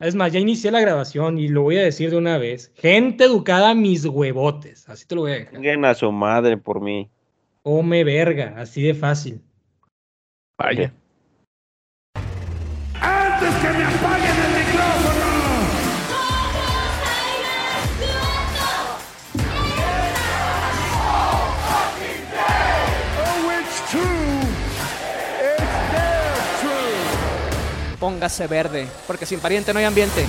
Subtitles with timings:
[0.00, 2.72] Es más, ya inicié la grabación y lo voy a decir de una vez.
[2.76, 4.88] Gente educada, mis huevotes.
[4.88, 5.52] Así te lo voy a dejar.
[5.52, 7.10] Vengan a su madre por mí.
[7.62, 9.42] Come verga, así de fácil.
[10.58, 10.94] Vaya.
[28.20, 30.26] Póngase verde, porque sin pariente no hay ambiente.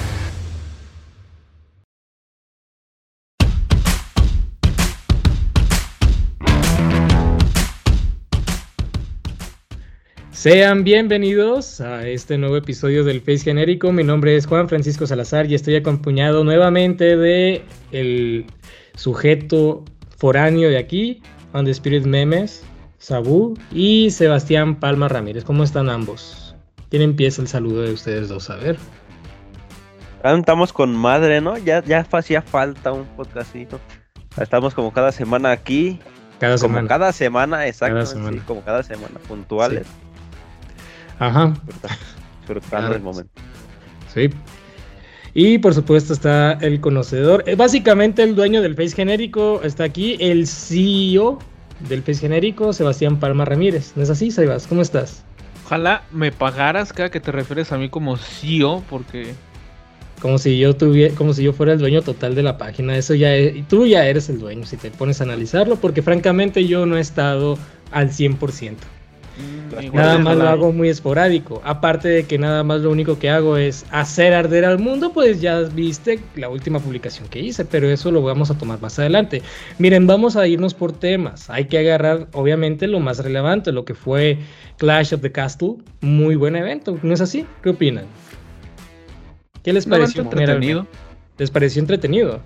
[10.32, 13.92] Sean bienvenidos a este nuevo episodio del Face Genérico.
[13.92, 18.46] Mi nombre es Juan Francisco Salazar y estoy acompañado nuevamente de el
[18.96, 19.84] sujeto
[20.18, 22.64] foráneo de aquí, On the Spirit Memes,
[23.00, 25.44] Sabu y Sebastián Palma Ramírez.
[25.44, 26.41] ¿Cómo están ambos?
[26.92, 28.50] ¿Quién empieza el saludo de ustedes dos?
[28.50, 28.78] A ver.
[30.24, 31.58] Estamos con madre, ¿no?
[31.58, 33.80] Ya, ya hacía falta un podcastito.
[34.40, 36.00] Estamos como cada semana aquí.
[36.40, 36.88] Cada como semana.
[36.90, 37.96] cada semana, exacto.
[37.96, 39.88] Cada sí, como cada semana, puntuales.
[41.18, 41.54] Ajá,
[42.40, 42.96] Disfrutando Claro.
[42.96, 43.42] el momento.
[44.14, 44.30] sí.
[45.34, 50.18] Y por supuesto está el conocedor, eh, básicamente el dueño del Face Genérico está aquí,
[50.20, 51.40] el CEO
[51.88, 53.94] del Face Genérico, Sebastián Palma Ramírez.
[53.96, 54.68] ¿No es así, Sebas?
[54.68, 55.24] ¿Cómo estás?
[55.72, 59.34] Ojalá me pagaras cada que te refieres a mí como CEO, porque
[60.22, 62.96] Como si yo tuviera, como si yo fuera el dueño total de la página.
[62.96, 66.68] Eso ya es- tú ya eres el dueño si te pones a analizarlo, porque francamente
[66.68, 67.58] yo no he estado
[67.92, 68.84] al 100%.
[69.42, 71.62] Mm, Nada más lo hago muy esporádico.
[71.64, 75.42] Aparte de que nada más lo único que hago es hacer arder al mundo, pues
[75.42, 79.42] ya viste la última publicación que hice, pero eso lo vamos a tomar más adelante.
[79.80, 81.50] Miren, vamos a irnos por temas.
[81.50, 84.38] Hay que agarrar, obviamente, lo más relevante, lo que fue
[84.78, 85.76] Clash of the Castle.
[86.02, 87.46] Muy buen evento, ¿no es así?
[87.64, 88.06] ¿Qué opinan?
[89.64, 90.24] ¿Qué les pareció?
[90.24, 90.88] entretenido.
[91.38, 92.42] ¿Les pareció entretenido?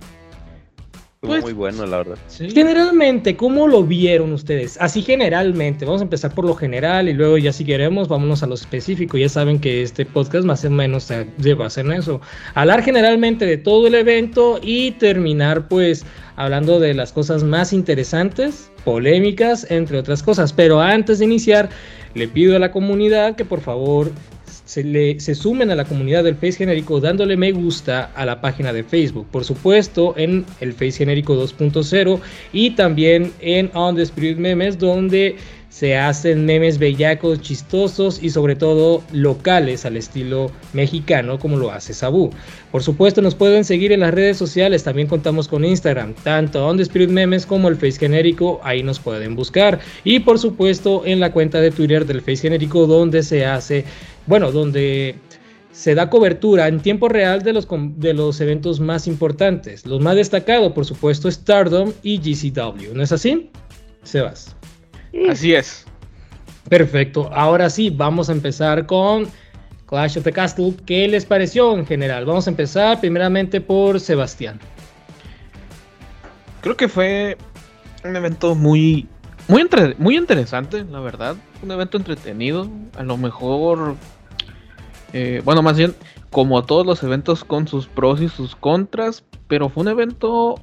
[1.26, 2.18] Estuvo Pues- muy bueno, la verdad.
[2.28, 2.50] Sí.
[2.52, 4.78] Generalmente, ¿cómo lo vieron ustedes?
[4.80, 8.48] Así generalmente, vamos a empezar por lo general y luego ya si queremos vámonos a
[8.48, 9.18] lo específico.
[9.18, 12.22] Ya saben que este podcast más o menos se lleva a hacer eso.
[12.54, 18.70] Hablar generalmente de todo el evento y terminar pues hablando de las cosas más interesantes,
[18.84, 20.54] polémicas, entre otras cosas.
[20.54, 21.70] Pero antes de iniciar,
[22.14, 24.12] le pido a la comunidad que por favor
[24.66, 28.84] se, sumen a la comunidad del Face Genérico dándole me gusta a la página de
[28.84, 29.28] Facebook.
[29.32, 32.20] Por supuesto, en el Face Genérico 2.0
[32.52, 35.38] y también en On the Spirit Memes, donde
[35.76, 41.94] se hacen memes bellacos, chistosos y sobre todo locales al estilo mexicano como lo hace
[41.94, 42.30] Sabu.
[42.72, 46.78] Por supuesto nos pueden seguir en las redes sociales, también contamos con Instagram, tanto On
[46.78, 49.80] The Spirit Memes como el Face Genérico, ahí nos pueden buscar.
[50.06, 53.84] Y por supuesto en la cuenta de Twitter del Face Genérico donde se hace,
[54.28, 55.16] bueno, donde
[55.72, 59.86] se da cobertura en tiempo real de los, de los eventos más importantes.
[59.86, 62.94] Los más destacados, por supuesto, Stardom y GCW.
[62.94, 63.52] ¿No es así?
[64.04, 64.56] Sebas.
[65.30, 65.86] Así es.
[66.70, 67.30] Perfecto.
[67.34, 69.28] Ahora sí, vamos a empezar con
[69.86, 70.74] Clash of the Castle.
[70.86, 72.26] ¿Qué les pareció en general?
[72.26, 74.60] Vamos a empezar primeramente por Sebastián.
[76.62, 77.38] Creo que fue
[78.04, 79.08] un evento muy,
[79.48, 81.36] muy, entre- muy interesante, la verdad.
[81.66, 82.70] Un evento entretenido.
[82.96, 83.96] A lo mejor,
[85.14, 85.96] eh, bueno, más bien,
[86.30, 90.62] como todos los eventos con sus pros y sus contras, pero fue un evento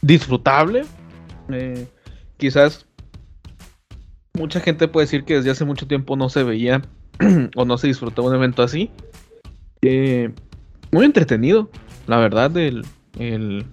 [0.00, 0.84] disfrutable.
[1.50, 1.86] Eh,
[2.38, 2.86] quizás
[4.32, 6.80] mucha gente puede decir que desde hace mucho tiempo no se veía
[7.56, 8.90] o no se disfrutaba un evento así.
[9.82, 10.32] Eh,
[10.90, 11.70] muy entretenido,
[12.06, 12.86] la verdad, el,
[13.18, 13.66] el,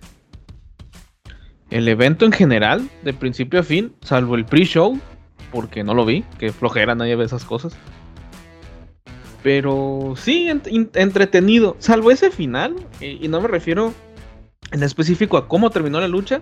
[1.70, 5.00] el evento en general, de principio a fin, salvo el pre-show,
[5.52, 7.76] porque no lo vi, que flojera, nadie ve esas cosas.
[9.42, 10.50] Pero sí,
[10.94, 13.94] entretenido, salvo ese final, y no me refiero
[14.72, 16.42] en específico a cómo terminó la lucha,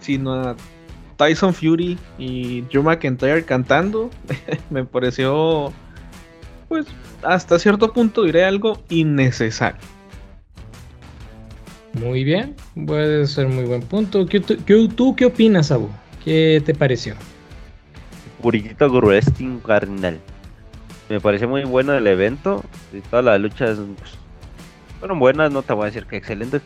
[0.00, 0.56] sino a
[1.16, 4.10] Tyson Fury y Drew McIntyre cantando.
[4.70, 5.72] me pareció,
[6.68, 6.86] pues,
[7.22, 9.80] hasta cierto punto diré algo innecesario.
[11.92, 12.56] Muy bien,
[12.86, 14.26] puede ser muy buen punto.
[14.26, 15.90] ¿Qué, tú, qué- tú qué opinas, Abu?
[16.24, 17.14] ¿Qué te pareció?
[18.42, 20.18] Purito Wrestling carnal.
[21.08, 22.62] Me pareció muy bueno el evento.
[22.92, 24.12] Y todas las luchas pues,
[24.98, 26.60] fueron buenas, no te voy a decir que excelentes.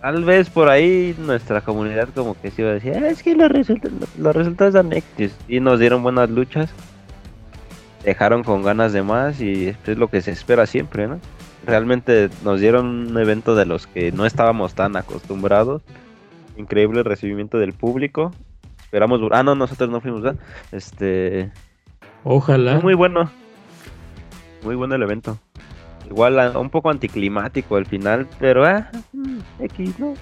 [0.00, 3.34] Tal vez por ahí nuestra comunidad como que sí iba a decir, "Ah, es que
[3.34, 3.88] los, resulta-
[4.18, 4.84] los resultados.
[5.48, 6.70] Y nos dieron buenas luchas.
[8.04, 11.18] Dejaron con ganas de más y es lo que se espera siempre, ¿no?
[11.66, 15.82] Realmente nos dieron un evento de los que no estábamos tan acostumbrados.
[16.56, 18.32] Increíble recibimiento del público.
[18.86, 19.20] Esperamos...
[19.32, 20.40] Ah, no, nosotros no fuimos, ¿verdad?
[20.72, 21.52] Este...
[22.24, 22.80] Ojalá.
[22.80, 23.30] Muy bueno.
[24.64, 25.38] Muy bueno el evento.
[26.08, 30.14] igual a- un poco anticlimático al final, pero ah, mm, X, ¿no?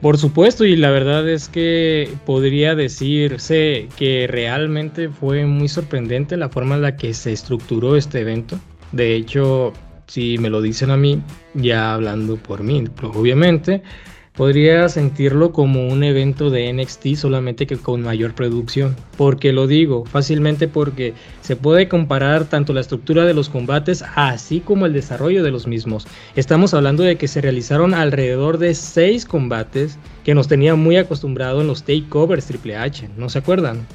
[0.00, 6.48] Por supuesto, y la verdad es que podría decirse que realmente fue muy sorprendente la
[6.48, 8.58] forma en la que se estructuró este evento.
[8.90, 9.72] De hecho,
[10.08, 11.22] si me lo dicen a mí,
[11.54, 12.82] ya hablando por mí,
[13.14, 13.82] obviamente,
[14.34, 18.96] podría sentirlo como un evento de NXT solamente que con mayor producción.
[19.18, 21.12] Porque lo digo fácilmente porque
[21.42, 25.66] se puede comparar tanto la estructura de los combates así como el desarrollo de los
[25.66, 26.06] mismos.
[26.34, 31.60] Estamos hablando de que se realizaron alrededor de 6 combates que nos tenían muy acostumbrados
[31.60, 33.86] en los takeovers Triple H, ¿no se acuerdan?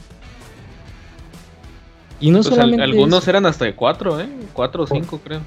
[2.19, 3.29] Y no Pues al- solamente algunos eso.
[3.31, 4.27] eran hasta de cuatro, ¿eh?
[4.53, 5.41] Cuatro o cinco, creo.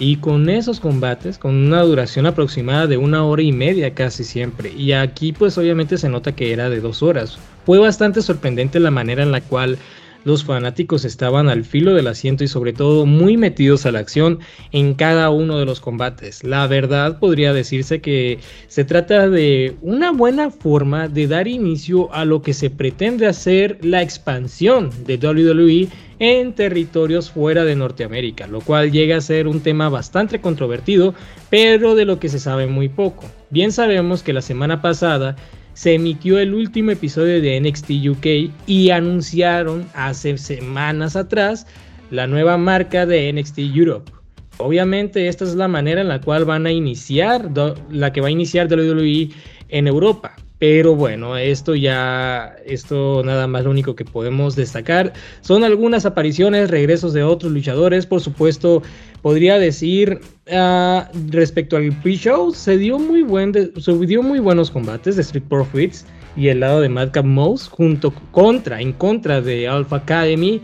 [0.00, 4.72] Y con esos combates, con una duración aproximada de una hora y media casi siempre.
[4.72, 7.38] Y aquí pues obviamente se nota que era de dos horas.
[7.66, 9.76] Fue bastante sorprendente la manera en la cual
[10.24, 14.40] los fanáticos estaban al filo del asiento y sobre todo muy metidos a la acción
[14.72, 16.44] en cada uno de los combates.
[16.44, 18.38] La verdad podría decirse que
[18.68, 23.78] se trata de una buena forma de dar inicio a lo que se pretende hacer
[23.82, 25.88] la expansión de WWE
[26.20, 31.14] en territorios fuera de Norteamérica, lo cual llega a ser un tema bastante controvertido,
[31.48, 33.24] pero de lo que se sabe muy poco.
[33.48, 35.36] Bien sabemos que la semana pasada
[35.80, 41.66] se emitió el último episodio de NXT UK y anunciaron hace semanas atrás
[42.10, 44.12] la nueva marca de NXT Europe.
[44.58, 47.50] Obviamente esta es la manera en la cual van a iniciar,
[47.88, 49.30] la que va a iniciar WWE
[49.70, 50.36] en Europa.
[50.60, 55.14] Pero bueno, esto ya, esto nada más lo único que podemos destacar.
[55.40, 58.04] Son algunas apariciones, regresos de otros luchadores.
[58.04, 58.82] Por supuesto,
[59.22, 60.20] podría decir
[60.52, 65.44] ah, respecto al pre-show, se dio muy buen, se dio muy buenos combates de Street
[65.48, 66.04] Profits
[66.36, 70.60] y el lado de Madcap Mouse junto contra, en contra de Alpha Academy.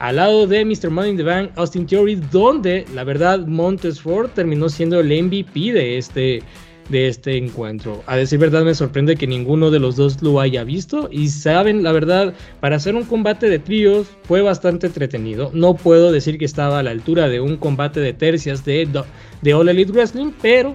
[0.00, 0.90] Al lado de Mr.
[0.90, 5.96] Money in the Bank, Austin Theory, donde la verdad Montesford terminó siendo el MVP de
[5.96, 6.42] este,
[6.90, 8.02] de este encuentro.
[8.06, 11.82] A decir verdad me sorprende que ninguno de los dos lo haya visto y saben,
[11.82, 15.50] la verdad, para hacer un combate de tríos fue bastante entretenido.
[15.54, 18.88] No puedo decir que estaba a la altura de un combate de tercias de,
[19.40, 20.74] de All Elite Wrestling, pero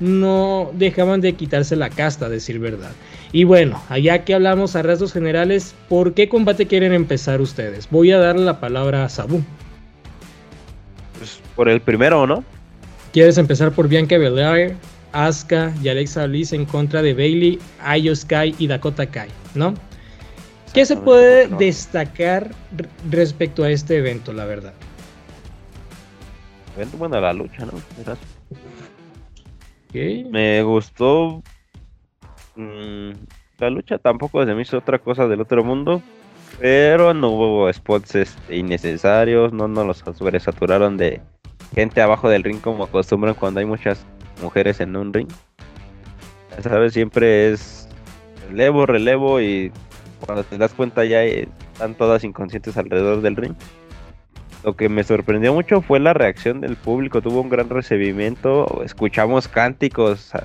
[0.00, 2.92] no dejaban de quitarse la casta, a decir verdad.
[3.32, 7.88] Y bueno, allá que hablamos a rasgos generales, ¿por qué combate quieren empezar ustedes?
[7.90, 9.42] Voy a darle la palabra a Sabu.
[11.18, 12.44] Pues por el primero, ¿no?
[13.12, 14.76] ¿Quieres empezar por Bianca Belair,
[15.14, 17.58] Asuka y Alexa Bliss en contra de Bailey,
[18.00, 19.74] Io Sky y Dakota Kai, ¿no?
[20.74, 22.50] ¿Qué se puede destacar
[23.10, 24.74] respecto a este evento, la verdad?
[26.76, 27.72] Evento, Bueno, la lucha, ¿no?
[30.30, 31.42] Me gustó.
[32.56, 33.10] mm,
[33.58, 36.02] la lucha tampoco se me hizo otra cosa del otro mundo.
[36.58, 39.52] Pero no hubo spots este, innecesarios.
[39.52, 41.20] No nos los sobresaturaron de
[41.74, 44.04] gente abajo del ring como acostumbran cuando hay muchas
[44.42, 45.28] mujeres en un ring.
[46.56, 47.88] Ya sabes, siempre es
[48.48, 49.40] relevo, relevo.
[49.40, 49.72] Y
[50.20, 53.54] cuando te das cuenta ya están todas inconscientes alrededor del ring.
[54.64, 59.46] Lo que me sorprendió mucho fue la reacción del público, tuvo un gran recibimiento, escuchamos
[59.46, 60.44] cánticos ah,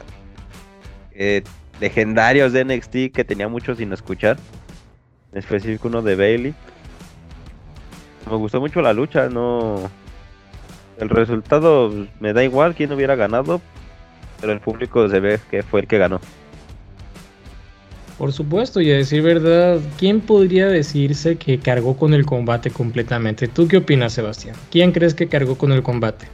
[1.13, 1.42] eh,
[1.80, 4.38] legendarios de NXT que tenía mucho sin escuchar,
[5.31, 6.53] en específico uno de Bailey.
[8.30, 9.89] Me gustó mucho la lucha, no...
[10.97, 13.61] El resultado me da igual quién hubiera ganado,
[14.39, 16.19] pero el público se ve que fue el que ganó.
[18.17, 23.47] Por supuesto, y a decir verdad, ¿quién podría decirse que cargó con el combate completamente?
[23.47, 24.55] ¿Tú qué opinas, Sebastián?
[24.71, 26.27] ¿Quién crees que cargó con el combate?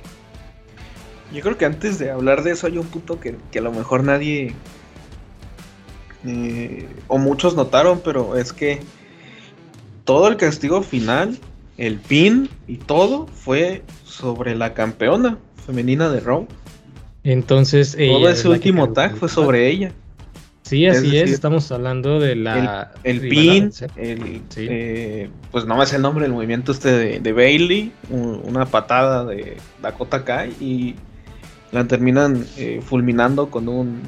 [1.32, 3.72] Yo creo que antes de hablar de eso hay un punto que, que a lo
[3.72, 4.56] mejor nadie
[6.26, 8.82] eh, o muchos notaron, pero es que
[10.06, 11.38] todo el castigo final,
[11.78, 16.48] el pin y todo fue sobre la campeona femenina de Raw.
[17.26, 19.92] Entonces, ella Todo es ese último tag fue sobre ella.
[20.62, 22.92] Sí, así es estamos hablando de la...
[23.04, 24.66] El pin, el, Sí.
[24.70, 28.66] eh, pues no me sé el nombre del movimiento este de, de Bailey, un- una
[28.66, 30.96] patada de Dakota Kai y
[31.72, 34.02] la terminan eh, fulminando con un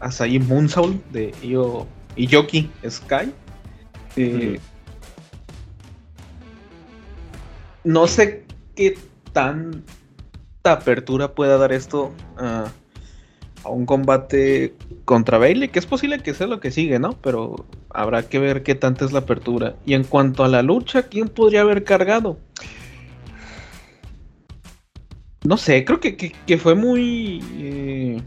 [0.00, 3.32] Asahi Moonsault de Io Iyoki Sky.
[4.16, 4.58] Eh,
[7.84, 8.44] No sé
[8.74, 8.96] qué
[9.32, 9.78] tanta
[10.72, 12.70] apertura pueda dar esto a,
[13.66, 17.12] un combate contra Bailey, que es posible que sea lo que sigue, ¿no?
[17.22, 19.76] Pero habrá que ver qué tanta es la apertura.
[19.86, 22.38] Y en cuanto a la lucha, ¿quién podría haber cargado?
[25.44, 27.42] No sé, creo que, que- fue muy...
[27.58, 28.22] eh,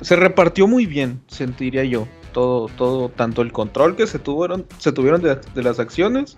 [0.00, 2.08] se repartió muy bien, sentiría yo.
[2.32, 6.36] Todo, todo, tanto el control que se tuvieron, se tuvieron de las acciones,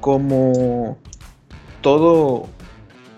[0.00, 0.98] como
[1.84, 2.48] todo,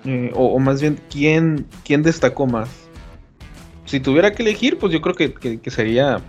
[0.05, 2.69] eh, o, más bien, ¿quién, ¿quién destacó más?
[3.85, 6.21] Si tuviera que elegir, pues yo creo que, que- sería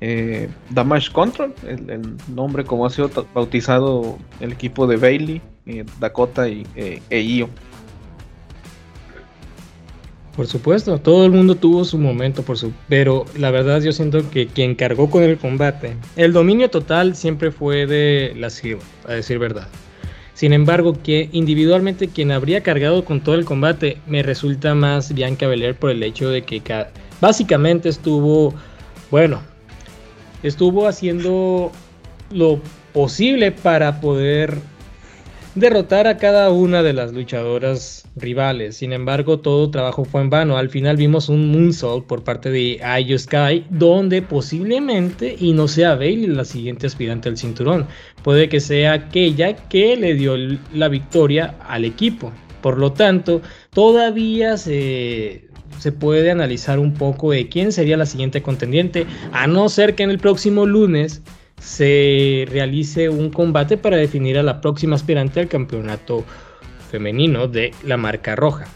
[0.00, 6.48] eh, Damage Control, el, nombre como ha sido bautizado el equipo de Bailey, eh, Dakota
[6.48, 7.48] y e Io.
[10.36, 12.72] Por supuesto, todo el mundo tuvo su momento, por su...
[12.88, 17.50] pero la verdad yo siento que quien cargó con el combate, el dominio total siempre
[17.50, 19.68] fue de las Heroes, a decir verdad.
[20.34, 25.46] Sin embargo, que individualmente quien habría cargado con todo el combate me resulta más Bianca
[25.46, 28.52] Belair por el hecho de que ca- básicamente estuvo,
[29.12, 29.40] bueno,
[30.42, 31.70] estuvo haciendo
[32.32, 32.60] lo
[32.92, 34.58] posible para poder
[35.54, 38.76] derrotar a cada una de las luchadoras rivales.
[38.76, 40.56] Sin embargo, todo trabajo fue en vano.
[40.56, 45.94] Al final vimos un moonsault por parte de Io Sky, donde posiblemente, y no sea
[45.94, 47.86] Bailey la siguiente aspirante al cinturón,
[48.22, 50.36] puede que sea aquella que le dio
[50.72, 52.32] la victoria al equipo.
[52.60, 58.42] Por lo tanto, todavía se, se puede analizar un poco de quién sería la siguiente
[58.42, 61.22] contendiente, a no ser que en el próximo lunes
[61.64, 66.24] se realice un combate para definir a la próxima aspirante al campeonato
[66.90, 68.66] femenino de la marca roja.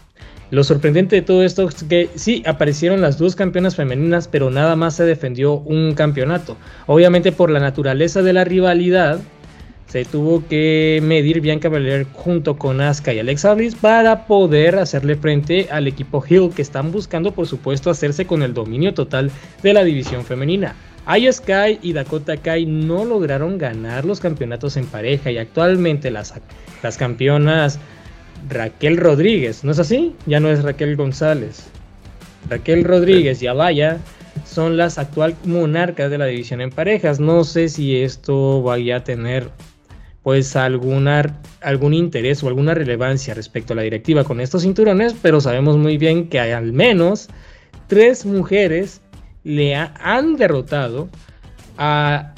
[0.49, 4.75] Lo sorprendente de todo esto es que sí aparecieron las dos campeonas femeninas, pero nada
[4.75, 6.57] más se defendió un campeonato.
[6.87, 9.19] Obviamente por la naturaleza de la rivalidad,
[9.85, 15.15] se tuvo que medir Bianca Belair junto con Asuka y Alexa Bliss para poder hacerle
[15.15, 19.31] frente al equipo Hill que están buscando por supuesto hacerse con el dominio total
[19.61, 20.75] de la división femenina.
[21.17, 26.35] Io Sky y Dakota Kai no lograron ganar los campeonatos en pareja y actualmente las,
[26.83, 27.79] las campeonas
[28.47, 30.15] Raquel Rodríguez, ¿no es así?
[30.27, 31.67] Ya no es Raquel González.
[32.47, 33.97] Raquel Rodríguez y Alaya
[34.45, 37.19] son las actual monarcas de la división en parejas.
[37.19, 39.49] No sé si esto vaya a tener
[40.21, 45.41] pues alguna, algún interés o alguna relevancia respecto a la directiva con estos cinturones, pero
[45.41, 47.29] sabemos muy bien que hay al menos
[47.87, 49.01] tres mujeres
[49.49, 51.09] le ha- han derrotado
[51.77, 52.33] a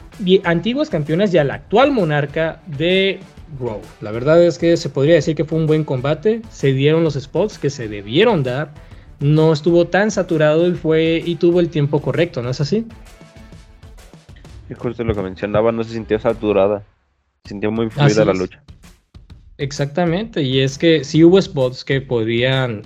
[0.46, 3.20] antiguas campeonas y al actual monarca de
[3.60, 3.82] Raw.
[4.02, 7.16] La verdad es que se podría decir que fue un buen combate, se dieron los
[7.16, 8.74] spots que se debieron dar,
[9.20, 12.86] no estuvo tan saturado y fue y tuvo el tiempo correcto, ¿no es así?
[14.70, 16.84] Y justo lo que mencionaba, no se sintió saturada.
[17.44, 18.38] Se sintió muy fluida Así la es.
[18.40, 18.64] lucha.
[19.58, 22.84] Exactamente, y es que sí hubo spots que podían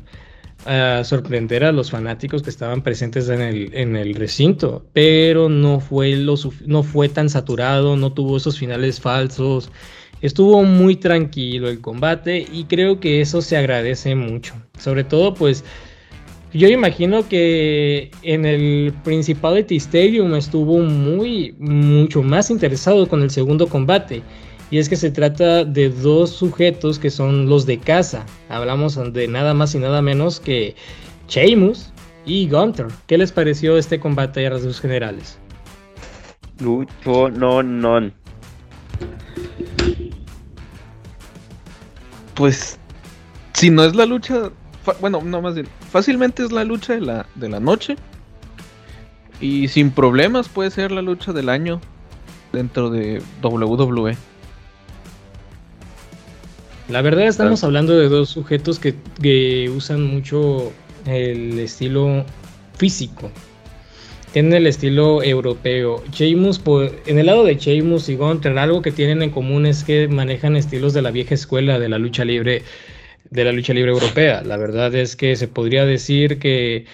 [0.65, 5.79] ah, sorprender a los fanáticos que estaban presentes en el, en el recinto, pero no
[5.79, 9.71] fue, lo no fue tan saturado, no tuvo esos finales falsos,
[10.21, 15.63] estuvo muy tranquilo el combate y creo que eso se agradece mucho, sobre todo pues
[16.55, 23.67] yo imagino que en el Principality Stadium estuvo muy, mucho más interesado con el segundo
[23.67, 24.23] combate.
[24.75, 28.25] Y es que se trata de dos sujetos que son los de casa.
[28.49, 30.75] Hablamos de nada más y nada menos que
[31.29, 31.93] Sheamus
[32.25, 32.87] y Gunther.
[33.07, 35.39] ¿Qué les pareció este combate a rasgos generales?
[36.59, 38.11] Lucho, no, no.
[42.33, 42.77] Pues,
[43.53, 44.51] si no es la lucha,
[44.99, 47.95] bueno, no más bien, fácilmente es la lucha de la, de la noche.
[49.39, 51.79] Y sin problemas puede ser la lucha del año
[52.51, 53.21] dentro de.
[53.41, 54.17] WWE.
[56.87, 60.71] La verdad estamos hablando de dos sujetos que, que usan mucho
[61.07, 62.23] el estilo
[62.77, 63.31] físico.
[64.33, 66.03] Tienen el estilo europeo.
[66.11, 66.61] Sheamus,
[67.07, 70.55] en el lado de Sheamus y Gunther, algo que tienen en común es que manejan
[70.55, 72.61] estilos de la vieja escuela de la lucha libre,
[73.31, 74.43] de la lucha libre europea.
[74.43, 76.85] La verdad es que se podría decir que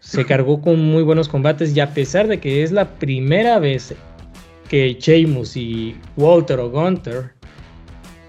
[0.00, 3.94] se cargó con muy buenos combates y a pesar de que es la primera vez
[4.68, 7.37] que Sheamus y Walter o Gunther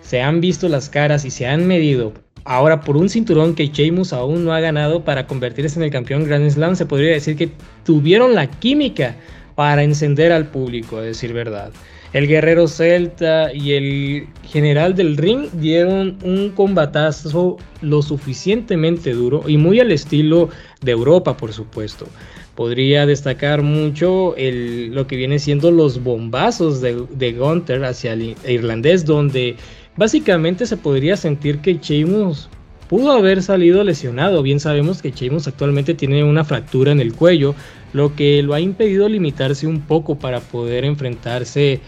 [0.09, 2.13] se han visto las caras y se han medido
[2.45, 6.23] ahora por un cinturón que Sheamus aún no ha ganado para convertirse en el campeón
[6.23, 7.51] Grand Slam, se podría decir que
[7.85, 9.15] tuvieron la química
[9.53, 11.71] para encender al público, a decir verdad.
[12.11, 19.57] El guerrero celta y el general del ring dieron un combatazo lo suficientemente duro y
[19.57, 20.49] muy al estilo
[20.81, 22.07] de Europa, por supuesto.
[22.55, 28.35] Podría destacar mucho el- lo que viene siendo los bombazos de, de Gunther hacia el
[28.47, 29.55] irlandés, donde
[29.99, 32.47] básicamente se podría sentir que Sheamus
[32.87, 34.41] pudo haber salido lesionado.
[34.41, 37.53] Bien sabemos que Sheamus actualmente tiene una fractura en el cuello,
[37.91, 41.81] lo que lo ha impedido limitarse un poco para poder enfrentarse,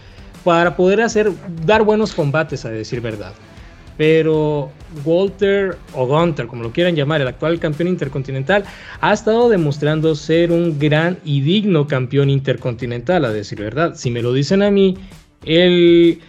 [0.44, 1.32] para poder hacer,
[1.64, 3.32] dar buenos combates, a decir verdad.
[3.96, 4.70] Pero
[5.06, 8.64] Walter o Gunther, como lo quieran llamar, el actual campeón intercontinental,
[9.00, 13.94] ha estado demostrando ser un gran y digno campeón intercontinental, a decir verdad.
[13.94, 14.98] Si me lo dicen a mí,
[15.46, 16.20] el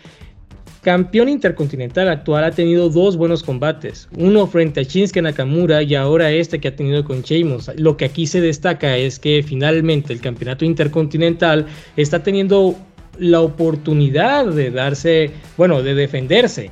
[0.84, 6.30] campeón intercontinental actual ha tenido dos buenos combates, uno frente a Shinsuke Nakamura y ahora
[6.32, 7.72] este que ha tenido con Sheamus.
[7.78, 12.75] Lo que aquí se destaca es que finalmente el campeonato intercontinental está teniendo
[13.18, 16.72] la oportunidad de darse, bueno, de defenderse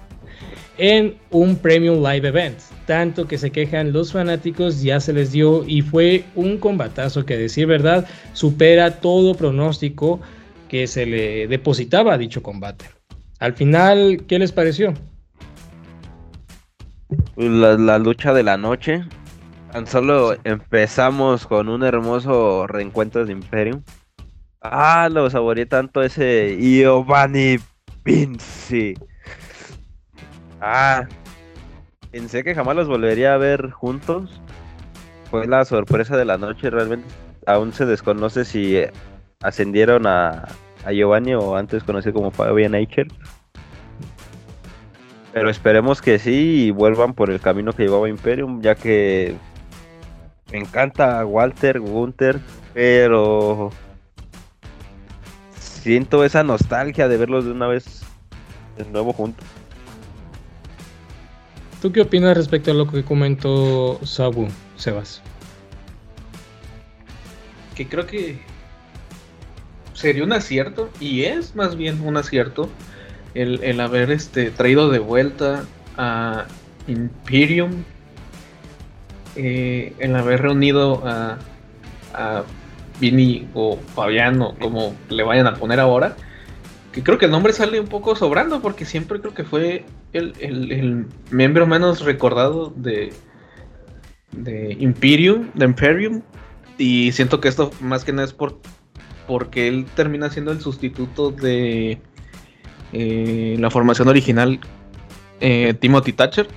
[0.78, 2.58] en un Premium Live Event.
[2.88, 7.38] Tanto que se quejan los fanáticos, ya se les dio y fue un combatazo que
[7.38, 10.20] decir verdad supera todo pronóstico
[10.68, 13.01] que se le depositaba a dicho combate.
[13.42, 14.94] Al final, ¿qué les pareció?
[17.36, 19.04] La, la lucha de la noche.
[19.72, 23.82] Tan solo empezamos con un hermoso reencuentro de Imperium.
[24.62, 27.58] Ah, lo saboreé tanto ese Giovanni
[28.06, 28.94] Vinci.
[30.60, 31.08] Ah,
[32.12, 34.40] pensé que jamás los volvería a ver juntos.
[35.32, 36.70] Fue la sorpresa de la noche.
[36.70, 37.08] Realmente
[37.48, 38.92] aún se desconoce si eh,
[39.42, 40.48] ascendieron a,
[40.86, 43.08] a Giovanni o antes conocido como Fabian Eichel.
[45.34, 49.36] Pero esperemos que sí y vuelvan por el camino que llevaba Imperium, ya que
[50.52, 52.40] me encanta Walter, Gunther,
[52.74, 53.72] pero
[55.58, 58.04] siento esa nostalgia de verlos de una vez
[58.78, 59.46] de nuevo juntos.
[61.82, 65.22] ¿Tú qué opinas respecto a lo que comentó Sabu, Sebas?
[67.74, 68.40] Que creo que
[69.94, 72.70] sería un acierto, y es más bien un acierto,
[73.34, 75.64] el, el haber este, traído de vuelta
[75.98, 76.46] a
[76.88, 77.84] Imperium,
[79.36, 81.38] eh, el haber reunido a,
[82.14, 82.44] a
[83.00, 86.16] Vini o Fabiano, como le vayan a poner ahora,
[86.92, 90.34] que creo que el nombre sale un poco sobrando porque siempre creo que fue el,
[90.40, 93.14] el- el miembro menos recordado de,
[94.34, 96.22] de Imperium, de Imperium,
[96.78, 98.60] y siento que esto más que nada es por,
[99.32, 102.02] porque él termina siendo el sustituto de
[102.92, 104.60] eh, la formación original
[105.40, 106.50] eh, Timothy Thatcher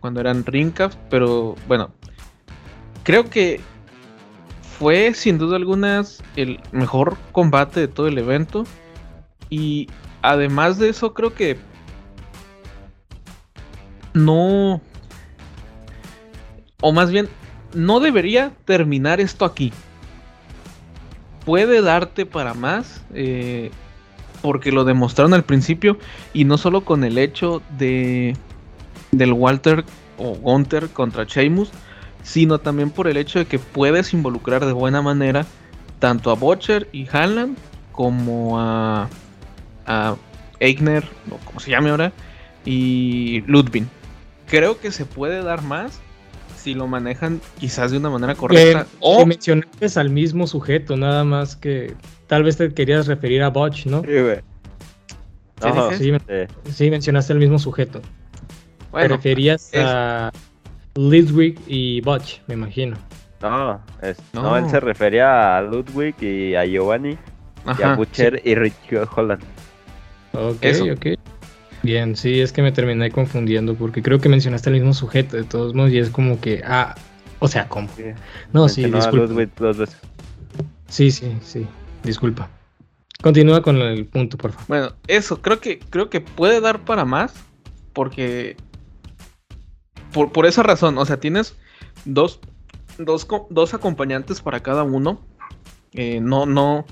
[0.00, 1.92] cuando eran Ringcraft, pero bueno,
[3.04, 3.60] creo que
[4.76, 6.02] fue sin duda alguna
[6.34, 8.64] el mejor combate de todo el evento
[9.48, 9.88] y
[10.20, 11.58] además de eso creo que
[14.14, 14.80] no
[16.80, 17.28] o más bien
[17.72, 19.72] no debería terminar esto aquí
[21.48, 23.70] puede darte para más eh,
[24.42, 25.98] porque lo demostraron al principio
[26.34, 28.36] y no solo con el hecho de
[29.12, 29.82] del Walter
[30.18, 31.70] o Gunther contra Sheamus,
[32.22, 35.46] sino también por el hecho de que puedes involucrar de buena manera
[36.00, 37.56] tanto a Butcher y Hanlan
[37.92, 39.08] como a,
[39.86, 40.16] a
[40.60, 42.12] Eigner, o como se llame ahora,
[42.66, 43.86] y Ludwig.
[44.48, 45.98] Creo que se puede dar más
[46.68, 48.82] si lo manejan quizás de una manera correcta.
[48.82, 51.94] Eh, o que mencionaste al mismo sujeto, nada más que
[52.26, 54.02] tal vez te querías referir a Botch, ¿no?
[54.02, 54.40] Sí, güey.
[56.70, 58.02] ¿Sí mencionaste al mismo sujeto.
[58.92, 60.30] te referías es- a
[60.94, 62.96] Lidwig y Botch, me imagino.
[63.40, 64.42] No, es- no.
[64.42, 64.56] No.
[64.58, 67.16] él se refería a Ludwig y a Giovanni,
[67.78, 68.74] y a Butcher y Rich
[69.16, 69.42] Holland.
[70.34, 70.84] Ok, Eso.
[70.84, 71.06] ok.
[71.82, 75.44] Bien, sí, es que me terminé confundiendo porque creo que mencionaste al mismo sujeto de
[75.44, 76.94] todos modos y es como que, ah,
[77.38, 77.88] o sea, ¿cómo?
[77.96, 78.04] Sí,
[78.52, 79.26] No, sí, disculpa.
[79.26, 79.96] Ludwig dos veces.
[80.88, 81.66] Sí, sí, sí,
[82.02, 82.50] disculpa.
[83.22, 84.66] Continúa con el punto, por favor.
[84.68, 87.34] Bueno, eso, creo que, creo que puede dar para más.
[87.92, 88.56] Porque.
[90.12, 91.56] Por, por esa razón, o sea, tienes
[92.04, 92.40] dos,
[92.96, 95.20] dos, dos acompañantes para cada uno.
[95.92, 96.86] Eh, no, no.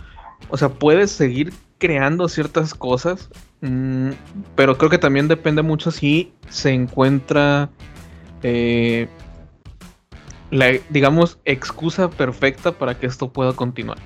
[0.49, 3.29] O sea, puedes seguir creando ciertas cosas.
[3.61, 4.11] mm,
[4.55, 7.71] pero creo que también depende mucho si se encuentra.
[8.43, 9.09] eh,
[10.51, 13.99] la, digamos, excusa perfecta para que esto pueda continuar.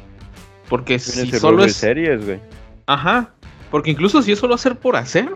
[0.68, 1.74] Porque si solo es.
[1.76, 2.40] series, güey.
[2.86, 3.34] Ajá,
[3.70, 5.34] porque incluso si es solo hacer por hacer,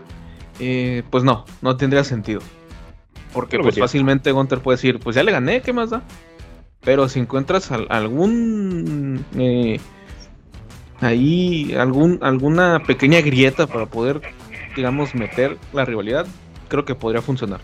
[0.59, 2.41] eh, pues no, no tendría sentido.
[3.33, 6.01] Porque pues fácilmente Gunter puede decir, pues ya le gané, ¿qué más da?
[6.81, 9.79] Pero si encuentras al- algún eh,
[11.01, 14.21] ahí algún alguna pequeña grieta para poder,
[14.75, 16.25] digamos, meter la rivalidad,
[16.67, 17.61] creo que podría funcionar.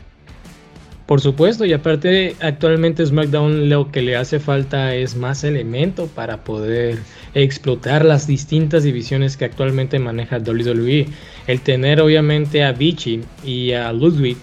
[1.12, 6.46] Por supuesto, y aparte actualmente SmackDown lo que le hace falta es más elemento para
[6.46, 7.00] poder
[7.34, 11.08] explotar las distintas divisiones que actualmente maneja WWE.
[11.48, 14.38] El tener obviamente a Vichy y a Ludwig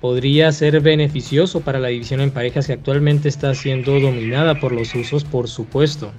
[0.00, 4.94] podría ser beneficioso para la división en parejas que actualmente está siendo dominada por los
[4.94, 6.12] usos, por supuesto.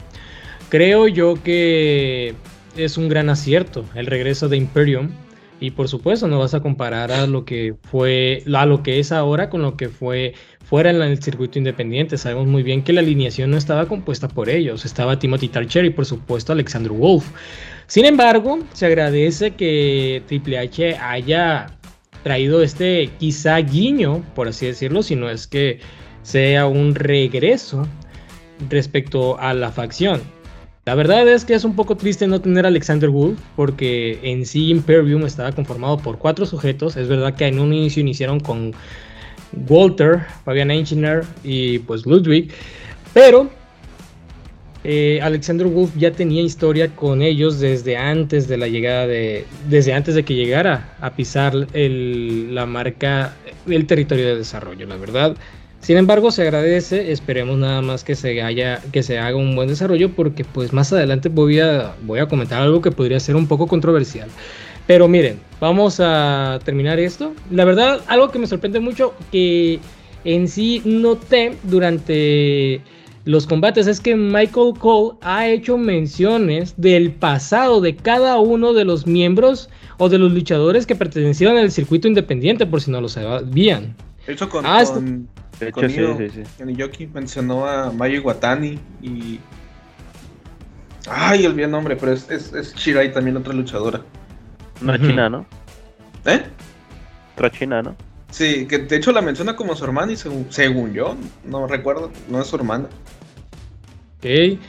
[0.74, 2.34] Creo yo que
[2.76, 5.12] es un gran acierto el regreso de Imperium.
[5.60, 9.12] Y por supuesto, no vas a comparar a lo que fue, a lo que es
[9.12, 10.34] ahora con lo que fue
[10.66, 12.18] fuera en el circuito independiente.
[12.18, 14.84] Sabemos muy bien que la alineación no estaba compuesta por ellos.
[14.84, 17.30] Estaba Timothy Thatcher y por supuesto Alexander Wolf.
[17.86, 21.68] Sin embargo, se agradece que Triple H haya
[22.24, 25.82] traído este quizá guiño, por así decirlo, si no es que
[26.24, 27.88] sea un regreso
[28.72, 30.33] respecto a la facción.
[30.86, 34.46] La verdad es que es un poco triste no tener a Alexander Wolf, porque en
[34.46, 36.98] sí Imperium estaba conformado por cuatro sujetos.
[36.98, 38.74] Es verdad que en un inicio iniciaron con
[39.70, 42.52] Walter, Fabian Eichner y pues Ludwig,
[43.14, 43.50] pero
[44.84, 49.94] eh, Alexander Wolf ya tenía historia con ellos desde antes de la llegada de, desde
[49.94, 53.34] antes de que llegara a pisar la marca,
[53.66, 55.38] el territorio de desarrollo, la verdad.
[55.84, 59.68] Sin embargo, se agradece, esperemos nada más que se haya, que se haga un buen
[59.68, 63.48] desarrollo, porque pues más adelante voy a, voy a comentar algo que podría ser un
[63.48, 64.30] poco controversial.
[64.88, 67.34] Pero miren, vamos a terminar esto.
[67.52, 69.82] La verdad, algo que me sorprende mucho, que
[70.24, 72.80] en sí noté durante
[73.26, 78.86] los combates es que Michael Cole ha hecho menciones del pasado de cada uno de
[78.86, 83.10] los miembros o de los luchadores que pertenecían al circuito independiente, por si no lo
[83.10, 83.98] sabían.
[84.28, 85.28] Hecho, con, Ah, con,
[85.60, 86.76] De hecho, sí, sí, sí.
[86.76, 89.40] Yoki mencionó a Mayu Iwatani y.
[91.10, 94.02] Ay, olvidé el nombre, pero es, es, es Shirai también otra luchadora.
[94.82, 95.46] Una china, ¿no?
[96.26, 96.44] ¿Eh?
[97.36, 97.96] Otra china, ¿no?
[98.32, 102.12] Sí, que de hecho la menciona como su hermana y según, según yo, no recuerdo,
[102.30, 102.88] no es su hermana.
[104.18, 104.60] ¿ok?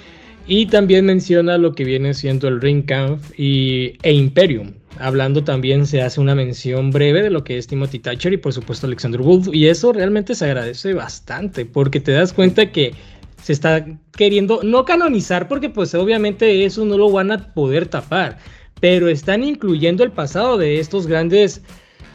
[0.47, 4.75] Y también menciona lo que viene siendo el Ring Kampf y, e Imperium.
[4.99, 8.53] Hablando también se hace una mención breve de lo que es Timothy Thatcher y por
[8.53, 9.49] supuesto Alexander Wolf.
[9.53, 12.93] Y eso realmente se agradece bastante porque te das cuenta que
[13.43, 18.39] se está queriendo no canonizar porque pues obviamente eso no lo van a poder tapar.
[18.81, 21.63] Pero están incluyendo el pasado de estos grandes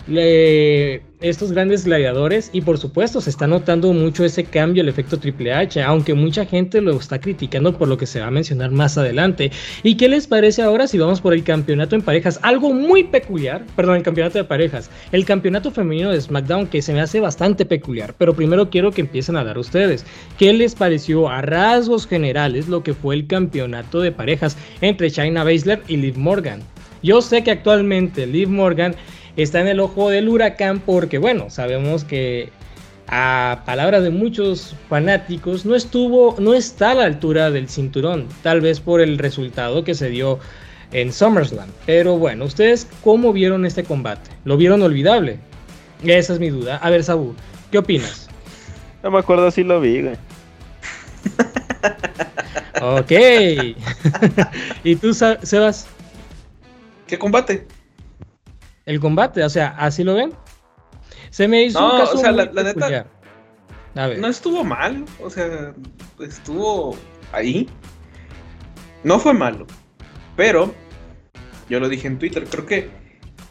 [0.07, 5.19] le- estos grandes gladiadores y por supuesto se está notando mucho ese cambio, el efecto
[5.19, 8.71] Triple H, aunque mucha gente lo está criticando por lo que se va a mencionar
[8.71, 9.51] más adelante.
[9.83, 12.39] ¿Y qué les parece ahora si vamos por el campeonato en parejas?
[12.41, 16.93] Algo muy peculiar, perdón, el campeonato de parejas, el campeonato femenino de SmackDown que se
[16.93, 20.05] me hace bastante peculiar, pero primero quiero que empiecen a dar ustedes.
[20.37, 25.43] ¿Qué les pareció a rasgos generales lo que fue el campeonato de parejas entre China
[25.43, 26.61] Baszler y Liv Morgan?
[27.01, 28.95] Yo sé que actualmente Liv Morgan
[29.35, 32.49] está en el ojo del huracán porque, bueno, sabemos que
[33.07, 38.61] a palabras de muchos fanáticos no estuvo, no está a la altura del cinturón, tal
[38.61, 40.39] vez por el resultado que se dio
[40.91, 41.69] en SummerSlam.
[41.85, 44.29] Pero bueno, ¿ustedes cómo vieron este combate?
[44.45, 45.39] ¿Lo vieron olvidable?
[46.03, 46.77] Esa es mi duda.
[46.77, 47.35] A ver, Sabu,
[47.71, 48.27] ¿qué opinas?
[49.01, 50.17] No me acuerdo si lo vi, güey.
[52.81, 53.11] Ok.
[54.83, 55.87] ¿Y tú, Sebas?
[57.07, 57.65] ¿Qué combate?
[58.89, 60.33] El combate, o sea, ¿así lo ven?
[61.29, 63.05] Se me hizo No, un caso o sea, muy la- la neta-.
[63.93, 64.17] A ver.
[64.17, 65.75] No estuvo mal, o sea,
[66.19, 66.97] estuvo
[67.31, 67.69] ahí.
[69.03, 69.67] No fue malo,
[70.35, 70.73] pero
[71.69, 72.89] yo lo dije en Twitter, creo que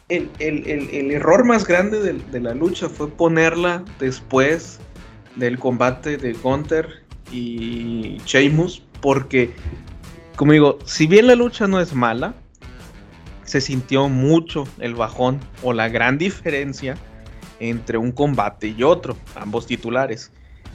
[0.09, 4.81] el, el- el- el error más grande del- de, la lucha fue ponerla después
[5.37, 9.51] del combate de Gunther y Sheamus, porque,
[10.35, 12.33] como digo, si bien la lucha no es mala,
[13.49, 16.95] se sintió mucho el bajón o la gran diferencia
[17.59, 20.31] entre un combate y otro, ambos titulares.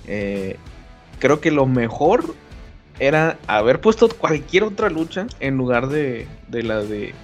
[0.08, 0.56] Eh,
[1.20, 2.34] creo que lo mejor
[2.98, 7.14] era haber puesto cualquier otra lucha en lugar de, de la de...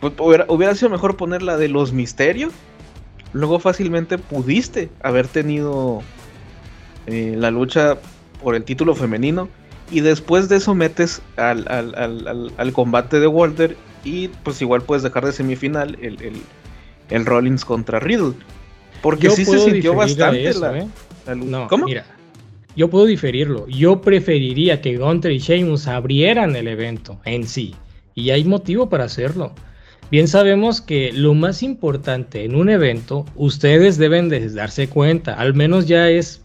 [0.00, 2.54] pues, hubiera, hubiera sido mejor poner la de los misterios.
[3.34, 6.00] Luego fácilmente pudiste haber tenido
[7.06, 7.98] eh, la lucha
[8.42, 9.50] por el título femenino.
[9.90, 13.76] Y después de eso metes al, al- al- al- al combate de Walter.
[14.04, 16.34] Y pues igual puedes dejar de semifinal el, el,
[17.10, 18.34] el Rollins contra Riddle.
[19.00, 20.88] Porque sí se sintió bastante eso, la, ¿eh?
[21.26, 21.50] la lucha.
[21.50, 21.86] No, ¿Cómo?
[21.86, 22.04] mira,
[22.76, 23.66] yo puedo diferirlo.
[23.68, 27.74] Yo preferiría que Gunter y Sheamus abrieran el evento en sí.
[28.14, 29.52] Y hay motivo para hacerlo.
[30.10, 35.54] Bien sabemos que lo más importante en un evento, ustedes deben de darse cuenta, al
[35.54, 36.42] menos ya es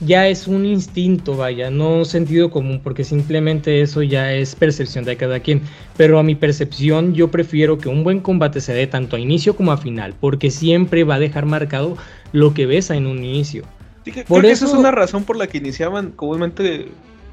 [0.00, 5.16] ya es un instinto, vaya, no sentido común, porque simplemente eso ya es percepción de
[5.16, 5.62] cada quien.
[5.96, 9.56] Pero a mi percepción, yo prefiero que un buen combate se dé tanto a inicio
[9.56, 11.96] como a final, porque siempre va a dejar marcado
[12.32, 13.64] lo que ves en un inicio.
[14.04, 16.88] Sí, que- Por creo que esa es eso- una razón por la que iniciaban comúnmente